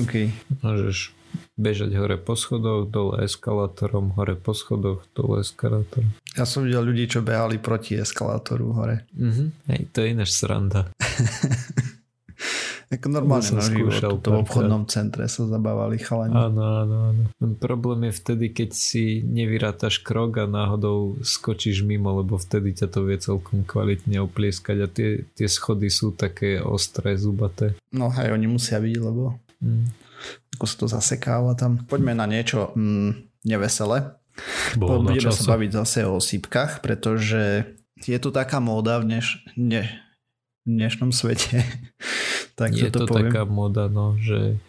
[0.00, 0.32] OK.
[0.64, 1.12] Môžeš
[1.54, 6.10] bežať hore po schodoch, dole eskalátorom, hore po schodoch, dole eskalátorom.
[6.32, 9.06] Ja som videl ľudí, čo behali proti eskalátoru hore.
[9.14, 9.48] Mm-hmm.
[9.70, 10.88] Hej, to je ináč sranda.
[12.94, 16.30] Ako normálne na život, to v obchodnom centre sa zabávali chalani.
[16.30, 17.22] Áno, áno, áno.
[17.58, 23.00] Problém je vtedy, keď si nevyrátaš krok a náhodou skočíš mimo, lebo vtedy ťa to
[23.02, 27.74] vie celkom kvalitne oplieskať a tie, tie schody sú také ostré, zubaté.
[27.90, 29.84] No hej, oni musia byť, lebo mm.
[30.54, 31.82] ako sa to zasekáva tam.
[31.90, 34.14] Poďme na niečo mm, nevesele.
[34.78, 37.66] Bolo Budeme sa baviť zase o sípkach, pretože
[38.02, 39.86] je tu taká móda v dneš, ne,
[40.64, 41.60] dnešnom svete,
[42.60, 44.60] tak je to, to taká moda, no, že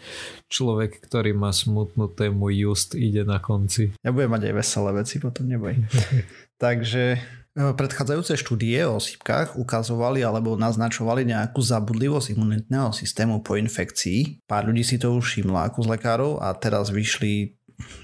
[0.52, 3.96] človek, ktorý má smutnú tému just ide na konci.
[4.04, 5.80] Ja budem mať aj veselé veci, potom neboj.
[6.64, 7.20] Takže
[7.56, 14.44] Predchádzajúce štúdie o osýpkach ukazovali alebo naznačovali nejakú zabudlivosť imunitného systému po infekcii.
[14.44, 17.56] Pár ľudí si to už všimlo ako z lekárov a teraz vyšli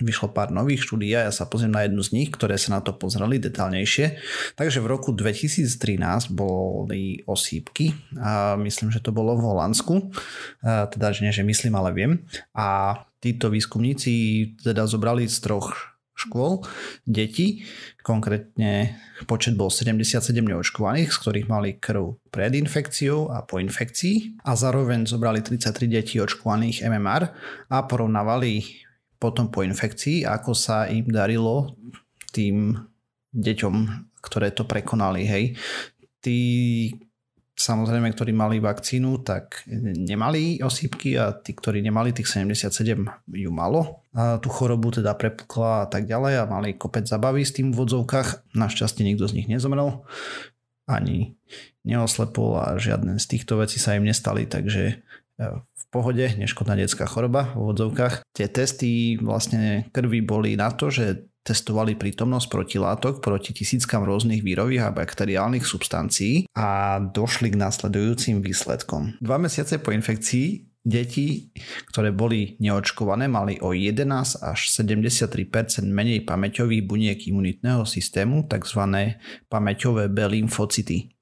[0.01, 2.81] vyšlo pár nových štúdí a ja sa pozriem na jednu z nich, ktoré sa na
[2.83, 4.19] to pozreli detálnejšie.
[4.59, 10.11] Takže v roku 2013 boli osýpky a myslím, že to bolo v Holandsku,
[10.63, 12.23] teda že nie, že myslím, ale viem.
[12.51, 14.11] A títo výskumníci
[14.59, 15.91] teda zobrali z troch
[16.21, 16.61] škôl
[17.05, 17.65] deti.
[18.05, 24.53] Konkrétne počet bol 77 neočkovaných, z ktorých mali krv pred infekciou a po infekcii a
[24.53, 27.23] zároveň zobrali 33 detí očkovaných MMR
[27.73, 28.61] a porovnávali
[29.21, 31.77] potom po infekcii, ako sa im darilo
[32.33, 32.73] tým
[33.29, 33.75] deťom,
[34.17, 35.29] ktoré to prekonali.
[35.29, 35.53] Hej.
[36.17, 36.39] Tí
[37.53, 44.01] samozrejme, ktorí mali vakcínu, tak nemali osýpky a tí, ktorí nemali, tých 77 ju malo.
[44.17, 47.77] A tú chorobu teda prepukla a tak ďalej a mali kopec zabaví s tým v
[47.77, 48.57] vodzovkách.
[48.57, 50.01] Našťastie nikto z nich nezomrel
[50.89, 51.37] ani
[51.85, 57.05] neoslepol a žiadne z týchto vecí sa im nestali, takže e, v pohode, neškodná detská
[57.05, 58.23] choroba v vodzovkách.
[58.31, 64.87] Tie testy vlastne krvi boli na to, že testovali prítomnosť protilátok proti tisíckam rôznych vírových
[64.87, 69.19] a bakteriálnych substancií a došli k následujúcim výsledkom.
[69.19, 71.53] Dva mesiace po infekcii Deti,
[71.93, 75.37] ktoré boli neočkované, mali o 11 až 73%
[75.85, 78.81] menej pamäťových buniek imunitného systému, tzv.
[79.45, 81.13] pamäťové B lymfocyty.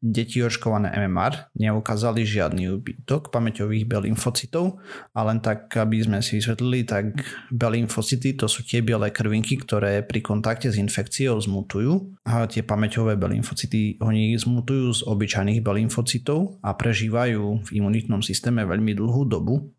[0.00, 4.80] Deti očkované MMR neukázali žiadny úbytok pamäťových B lymfocitov
[5.14, 7.18] a len tak, aby sme si vysvetlili, tak
[7.50, 12.64] B lymfocity to sú tie biele krvinky, ktoré pri kontakte s infekciou zmutujú a tie
[12.64, 18.96] pamäťové B lymfocity oni zmutujú z obyčajných B lymfocitov a prežívajú v imunitnom systéme veľmi
[18.96, 19.70] dlhú dobu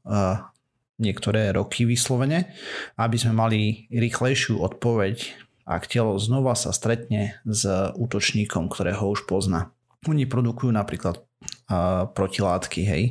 [1.02, 2.54] niektoré roky vyslovene,
[3.02, 7.64] aby sme mali rýchlejšiu odpoveď ak telo znova sa stretne s
[7.96, 9.72] útočníkom, ktorého už pozná.
[10.10, 13.04] Oni produkujú napríklad uh, protilátky, hej.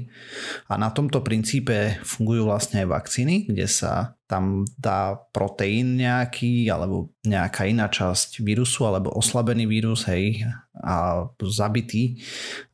[0.67, 7.15] A na tomto princípe fungujú vlastne aj vakcíny, kde sa tam dá proteín nejaký, alebo
[7.23, 10.43] nejaká iná časť vírusu, alebo oslabený vírus, hej,
[10.83, 12.19] a zabitý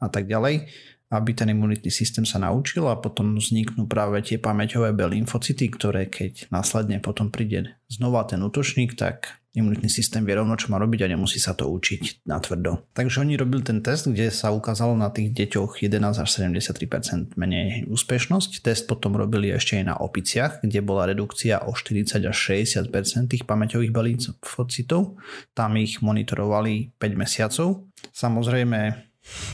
[0.00, 0.64] a tak ďalej
[1.06, 6.10] aby ten imunitný systém sa naučil a potom vzniknú práve tie pamäťové B lymfocyty, ktoré
[6.10, 11.08] keď následne potom príde znova ten útočník, tak imunitný systém vie rovno, čo má robiť
[11.08, 12.84] a nemusí sa to učiť na tvrdo.
[12.92, 17.88] Takže oni robili ten test, kde sa ukázalo na tých deťoch 11 až 73% menej
[17.88, 18.60] úspešnosť.
[18.60, 22.92] Test potom robili ešte aj na opiciach, kde bola redukcia o 40 až 60%
[23.32, 25.16] tých pamäťových lymfocytov.
[25.56, 27.88] Tam ich monitorovali 5 mesiacov.
[28.12, 29.06] Samozrejme,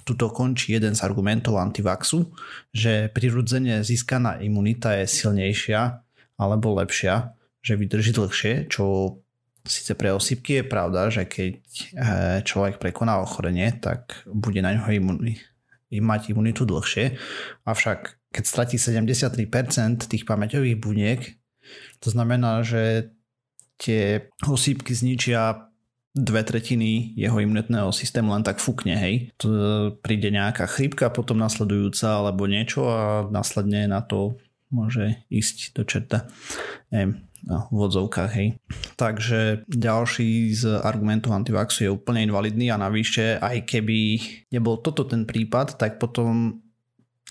[0.05, 2.29] Tuto končí jeden z argumentov antivaxu,
[2.77, 5.81] že prirodzene získaná imunita je silnejšia
[6.37, 7.33] alebo lepšia,
[7.63, 9.17] že vydrží dlhšie, čo
[9.63, 14.91] Sice pre osýpky je pravda, že keď eh, človek prekoná ochorenie, tak bude na ňo
[14.91, 15.39] imun-
[15.93, 17.21] mať imunitu dlhšie.
[17.69, 21.21] Avšak keď stratí 73% tých pamäťových buniek,
[22.01, 23.13] to znamená, že
[23.77, 25.69] tie osýpky zničia
[26.13, 29.33] dve tretiny jeho imunitného systému len tak fúkne, hej.
[29.41, 29.49] To
[30.05, 34.37] príde nejaká chrípka potom nasledujúca alebo niečo a následne na to
[34.73, 36.27] môže ísť do čerta.
[36.89, 38.49] Neviem, v odzovkách, hej.
[38.97, 43.99] Takže ďalší z argumentov antivaxu je úplne invalidný a navyše aj keby
[44.51, 46.59] nebol toto ten prípad, tak potom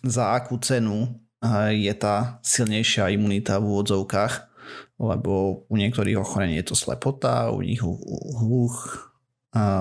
[0.06, 1.18] za akú cenu
[1.74, 4.34] je tá silnejšia imunita v úvodzovkách,
[5.02, 9.10] lebo u niektorých ochorení je to slepota, u nich hluch,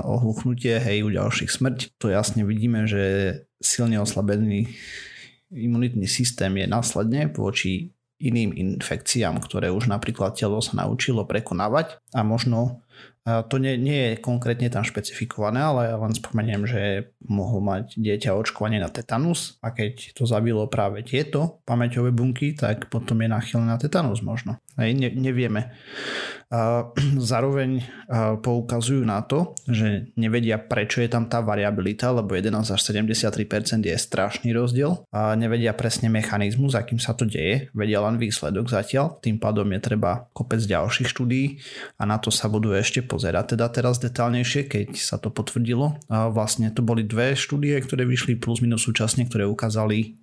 [0.07, 2.01] ohluchnutie, hej, u ďalších smrť.
[2.01, 4.73] To jasne vidíme, že silne oslabený
[5.51, 7.91] imunitný systém je následne voči
[8.21, 12.85] iným infekciám, ktoré už napríklad telo sa naučilo prekonávať a možno
[13.25, 18.33] to nie, nie je konkrétne tam špecifikované, ale ja len spomeniem, že mohol mať dieťa
[18.33, 23.69] očkovanie na tetanus a keď to zabilo práve tieto pamäťové bunky, tak potom je náchylné
[23.69, 24.57] na tetanus možno.
[24.81, 25.77] Hej, ne, nevieme.
[27.31, 27.85] Zároveň
[28.43, 33.95] poukazujú na to, že nevedia prečo je tam tá variabilita, lebo 11 až 73% je
[33.95, 39.39] strašný rozdiel a nevedia presne mechanizmus, akým sa to deje, vedia len výsledok zatiaľ, tým
[39.39, 41.63] pádom je treba kopec ďalších štúdií
[42.01, 46.03] a na to sa budú ešte pozerať teda teraz detálnejšie, keď sa to potvrdilo.
[46.11, 50.19] A vlastne to boli dve štúdie, ktoré vyšli plus minus súčasne, ktoré ukázali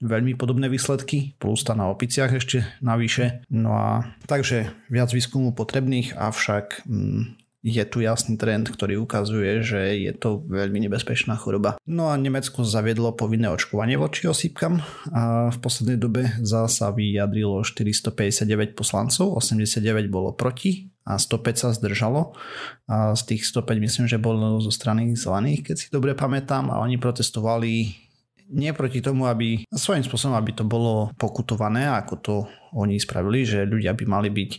[0.00, 3.44] veľmi podobné výsledky, plus tá na opiciach ešte navyše.
[3.48, 9.98] No a takže viac výskumu potrebných, avšak mm, je tu jasný trend, ktorý ukazuje, že
[9.98, 11.74] je to veľmi nebezpečná choroba.
[11.82, 14.78] No a Nemecko zaviedlo povinné očkovanie voči osýpkam
[15.10, 22.38] a v poslednej dobe zasa vyjadrilo 459 poslancov, 89 bolo proti a 105 sa zdržalo.
[22.86, 26.78] A z tých 105 myslím, že bolo zo strany zelených, keď si dobre pamätám a
[26.78, 28.05] oni protestovali
[28.50, 32.34] nie proti tomu, aby svojím spôsobom, aby to bolo pokutované, ako to
[32.76, 34.50] oni spravili, že ľudia by mali byť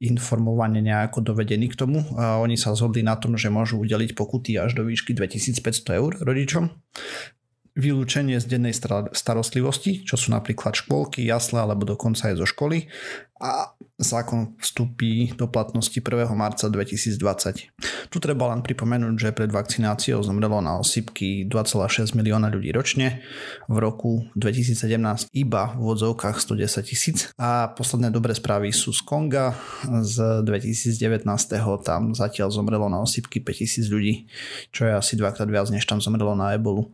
[0.00, 2.00] informovane nejako dovedení k tomu.
[2.16, 6.16] A oni sa zhodli na tom, že môžu udeliť pokuty až do výšky 2500 eur
[6.24, 6.72] rodičom
[7.78, 8.74] vylúčenie z dennej
[9.14, 12.90] starostlivosti, čo sú napríklad škôlky, jasle alebo dokonca aj zo školy
[13.40, 16.28] a zákon vstúpi do platnosti 1.
[16.36, 18.12] marca 2020.
[18.12, 23.24] Tu treba len pripomenúť, že pred vakcináciou zomrelo na osýpky 2,6 milióna ľudí ročne,
[23.64, 29.56] v roku 2017 iba v odzovkách 110 tisíc a posledné dobré správy sú z Konga
[29.88, 31.24] z 2019.
[31.80, 34.28] tam zatiaľ zomrelo na osýpky 5000 ľudí,
[34.68, 36.92] čo je asi dvakrát viac než tam zomrelo na ebolu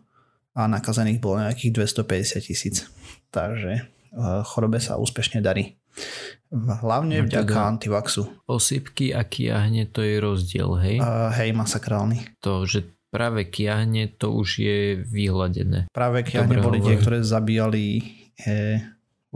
[0.57, 2.89] a nakazených bolo nejakých 250 tisíc.
[3.29, 5.77] Takže eh, chorobe sa úspešne darí.
[6.53, 8.23] Hlavne no, vďaka teda antivaxu.
[8.49, 10.97] Osypky a kiahne to je rozdiel, hej?
[11.03, 12.39] Uh, hej, masakrálny.
[12.45, 15.91] To, že práve kiahne to už je vyhľadené.
[15.91, 16.89] Práve kiahne Dobre boli hovorí.
[16.93, 17.85] tie, ktoré zabíjali
[18.37, 18.79] he,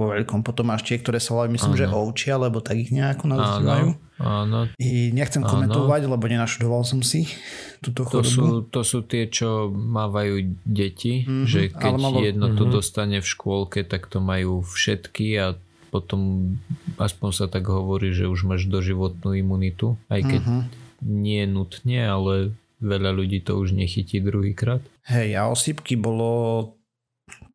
[0.01, 0.41] vo veľkom.
[0.41, 1.81] Potom máš tie, ktoré sa volajú, myslím, ano.
[1.85, 3.89] že ovčia, alebo tak ich nejako nazývajú.
[4.21, 4.59] Áno.
[4.81, 5.53] I nechcem áno.
[5.53, 7.29] komentovať, lebo nenaštudoval som si
[7.85, 8.25] túto chorobu.
[8.25, 12.25] To sú, to sú tie, čo mávajú deti, mm-hmm, že keď malo...
[12.25, 12.77] jedno to mm-hmm.
[12.81, 15.47] dostane v škôlke, tak to majú všetky a
[15.93, 16.55] potom
[16.97, 20.63] aspoň sa tak hovorí, že už máš doživotnú imunitu, aj keď mm-hmm.
[21.05, 22.35] nie nutne, ale
[22.81, 24.81] veľa ľudí to už nechytí druhýkrát.
[25.11, 26.73] Hej, a osýpky bolo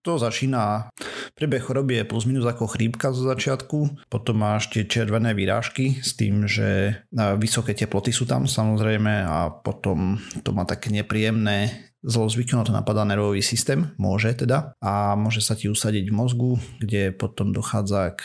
[0.05, 0.93] to začína,
[1.33, 6.13] priebeh choroby je plus minus ako chrípka zo začiatku, potom máš tie červené výrážky s
[6.13, 7.01] tým, že
[7.41, 13.41] vysoké teploty sú tam samozrejme a potom to má také nepríjemné zlozvykom to napadá nervový
[13.41, 18.21] systém, môže teda, a môže sa ti usadiť v mozgu, kde potom dochádza k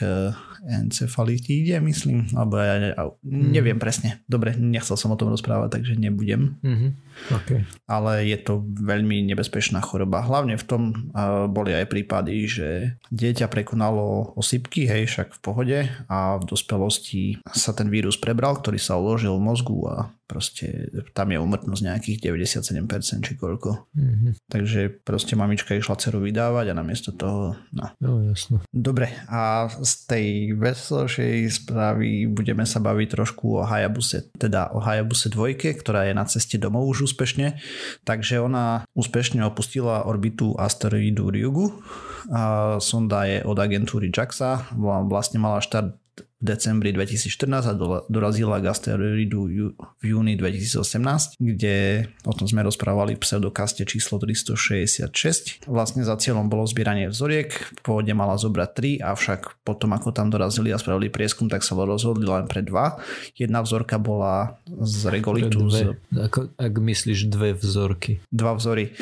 [0.69, 2.93] encefalitíde, myslím, alebo ja ne,
[3.25, 3.83] neviem mm.
[3.83, 4.21] presne.
[4.29, 6.61] Dobre, nechcel som o tom rozprávať, takže nebudem.
[6.61, 6.91] Mm-hmm.
[7.29, 7.69] Okay.
[7.85, 10.25] Ale je to veľmi nebezpečná choroba.
[10.25, 12.69] Hlavne v tom uh, boli aj prípady, že
[13.13, 18.81] dieťa prekonalo osypky, hej, však v pohode a v dospelosti sa ten vírus prebral, ktorý
[18.81, 19.97] sa uložil v mozgu a
[20.31, 23.91] proste tam je umrtnosť nejakých 97% či koľko.
[23.99, 24.33] Mm-hmm.
[24.47, 27.59] Takže proste mamička išla ceru vydávať a namiesto toho...
[27.75, 28.63] No, no jasno.
[28.71, 35.27] Dobre, a z tej veselšej správy budeme sa baviť trošku o Hayabuse, teda o Hayabuse
[35.27, 37.59] 2, ktorá je na ceste domov už úspešne.
[38.07, 41.83] Takže ona úspešne opustila orbitu asteroidu Ryugu.
[42.31, 44.71] A sonda je od agentúry JAXA,
[45.11, 45.99] vlastne mala štart
[46.41, 47.75] v decembri 2014 a
[48.09, 55.69] dorazila k asteroidu v júni 2018, kde o tom sme rozprávali v pseudokaste číslo 366.
[55.69, 57.53] Vlastne za cieľom bolo zbieranie vzoriek,
[57.85, 62.25] pôvodne mala zobrať 3, avšak potom ako tam dorazili a spravili prieskum, tak sa rozhodli
[62.25, 62.97] len pre dva.
[63.37, 65.69] Jedna vzorka bola z regolitu.
[65.69, 65.93] Z...
[66.17, 68.25] Ako, ak myslíš dve vzorky.
[68.33, 68.97] Dva vzory.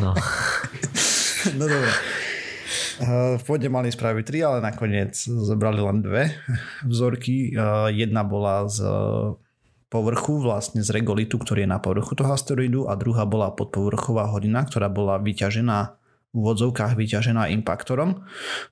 [0.00, 0.12] No.
[1.58, 1.92] no dobre.
[2.96, 6.32] V pôde mali spraviť tri, ale nakoniec zobrali len dve
[6.90, 7.52] vzorky.
[7.92, 8.80] Jedna bola z
[9.86, 14.66] povrchu, vlastne z regolitu, ktorý je na povrchu toho asteroidu a druhá bola podpovrchová hodina,
[14.66, 16.05] ktorá bola vyťažená
[16.36, 18.20] úvodzovkách vyťažená impaktorom.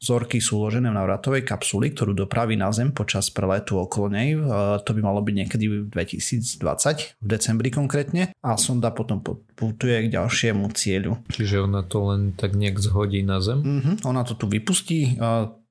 [0.05, 4.37] Vzorky sú uložené v navratovej kapsuli, ktorú dopraví na Zem počas preletu okolo nej.
[4.85, 8.37] To by malo byť niekedy v 2020, v decembri konkrétne.
[8.45, 9.25] A sonda potom
[9.57, 11.25] putuje k ďalšiemu cieľu.
[11.33, 13.65] Čiže ona to len tak nejak zhodí na Zem?
[13.65, 15.17] Mm-hmm, ona to tu vypustí,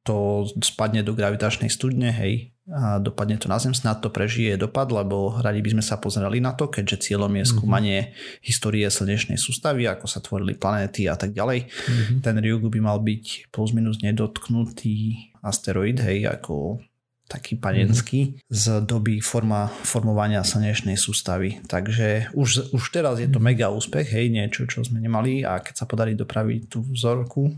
[0.04, 4.88] to spadne do gravitačnej studne, hej, a dopadne to na Zem, snad to prežije dopad,
[4.88, 7.52] lebo radi by sme sa pozerali na to, keďže cieľom je mhm.
[7.52, 8.40] skúmanie mm-hmm.
[8.44, 11.68] histórie slnečnej sústavy, ako sa tvorili planéty a tak ďalej.
[11.68, 12.18] Mm-hmm.
[12.24, 16.80] Ten Ryugu by mal byť plus minus nedotknutý asteroid, hej, ako
[17.28, 18.52] taký panenský mm-hmm.
[18.52, 21.64] z doby forma, formovania slnečnej sústavy.
[21.66, 23.46] Takže už, už teraz je to mhm.
[23.48, 27.50] mega úspech, hej, niečo, čo sme nemali a keď sa podarí dopraviť tú vzorku,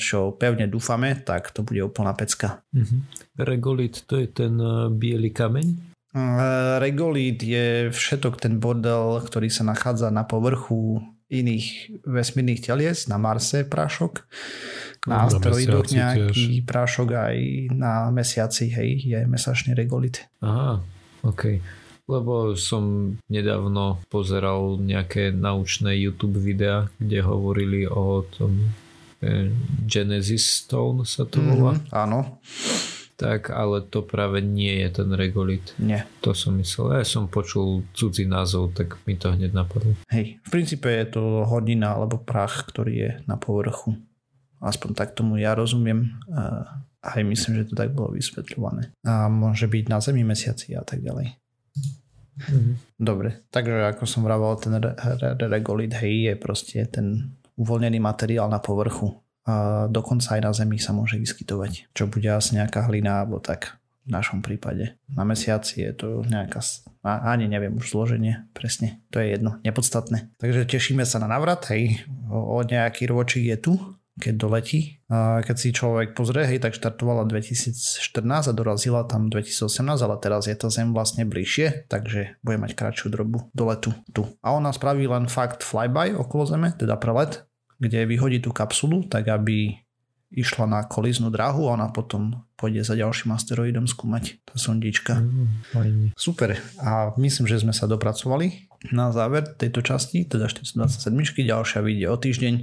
[0.00, 2.64] čo pevne dúfame, tak to bude úplná pecka.
[2.74, 3.00] Mm-hmm.
[3.46, 5.92] Regolit to je ten uh, biely kameň?
[6.76, 11.00] Regolít je všetok ten bordel, ktorý sa nachádza na povrchu
[11.32, 14.20] iných vesmírnych telies, na Marse prášok
[15.06, 16.66] na asteroidoch nejaký tiež.
[16.66, 17.36] prášok aj
[17.74, 20.22] na mesiaci, hej, je mesačný regolit.
[20.38, 20.78] Aha,
[21.26, 21.58] OK.
[22.06, 28.74] Lebo som nedávno pozeral nejaké naučné YouTube videá, kde hovorili o tom
[29.22, 29.50] eh,
[29.86, 31.78] Genesis Stone sa to volá.
[31.78, 32.20] Mm, áno.
[33.22, 35.78] Tak, ale to práve nie je ten regolit.
[35.78, 36.10] Nie.
[36.26, 36.98] To som myslel.
[36.98, 39.94] Ja som počul cudzí názov, tak mi to hneď napadlo.
[40.10, 43.94] Hej, v princípe je to hodina alebo prach, ktorý je na povrchu.
[44.62, 46.22] Aspoň tak tomu ja rozumiem.
[47.02, 48.94] aj myslím, že to tak bolo vysvetľované.
[49.02, 51.34] A môže byť na Zemi, mesiaci a tak ďalej.
[52.32, 52.74] Mm-hmm.
[52.96, 58.48] Dobre, takže ako som vravel, ten re- re- regolith, hej, je proste ten uvoľnený materiál
[58.48, 59.20] na povrchu.
[59.42, 63.82] A dokonca aj na Zemi sa môže vyskytovať, čo bude asi nejaká hlina alebo tak
[64.06, 64.98] v našom prípade.
[65.10, 66.62] Na mesiaci je to nejaká,
[67.02, 70.30] ani neviem už zloženie, presne, to je jedno, nepodstatné.
[70.42, 73.72] Takže tešíme sa na navrat, hej, o, o nejaký ročík je tu,
[74.20, 75.00] keď doletí.
[75.08, 79.68] A keď si človek pozrie, hej, tak štartovala 2014 a dorazila tam 2018,
[80.00, 84.28] ale teraz je tá zem vlastne bližšie, takže bude mať kratšiu drobu do letu tu.
[84.44, 87.44] A ona spraví len fakt flyby okolo zeme, teda prelet,
[87.82, 89.81] kde vyhodí tú kapsulu, tak aby
[90.32, 95.20] išla na koliznú dráhu a ona potom pôjde za ďalším asteroidom skúmať tá sondička.
[95.20, 96.56] Mm, Super.
[96.80, 101.14] A myslím, že sme sa dopracovali na záver tejto časti, teda 427.
[101.46, 102.54] Ďalšia vyjde o týždeň.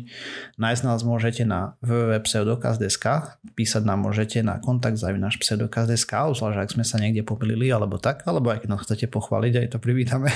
[0.59, 6.83] Nájsť nás môžete na www.pseudokaz.sk písať nám môžete na kontakt zavinaš pseudokaz.sk zvlášť ak sme
[6.83, 10.27] sa niekde pomýlili alebo tak, alebo aj keď nás chcete pochváliť, aj to privítame.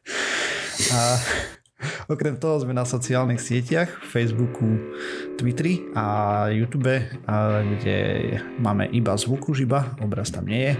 [0.96, 1.00] a
[2.06, 4.78] Okrem toho sme na sociálnych sieťach, Facebooku,
[5.36, 7.02] Twitteri a YouTube,
[7.78, 7.98] kde
[8.58, 10.74] máme iba zvuk už iba, obraz tam nie je.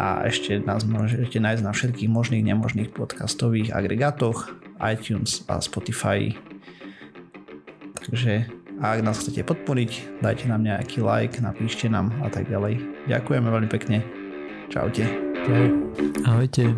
[0.00, 4.48] A ešte nás môžete nájsť na všetkých možných nemožných podcastových agregátoch,
[4.80, 6.32] iTunes a Spotify.
[8.00, 8.48] Takže
[8.82, 12.80] ak nás chcete podporiť, dajte nám nejaký like, napíšte nám a tak ďalej.
[13.06, 14.02] Ďakujeme veľmi pekne.
[14.72, 15.04] Čaute.
[16.24, 16.72] Ahojte.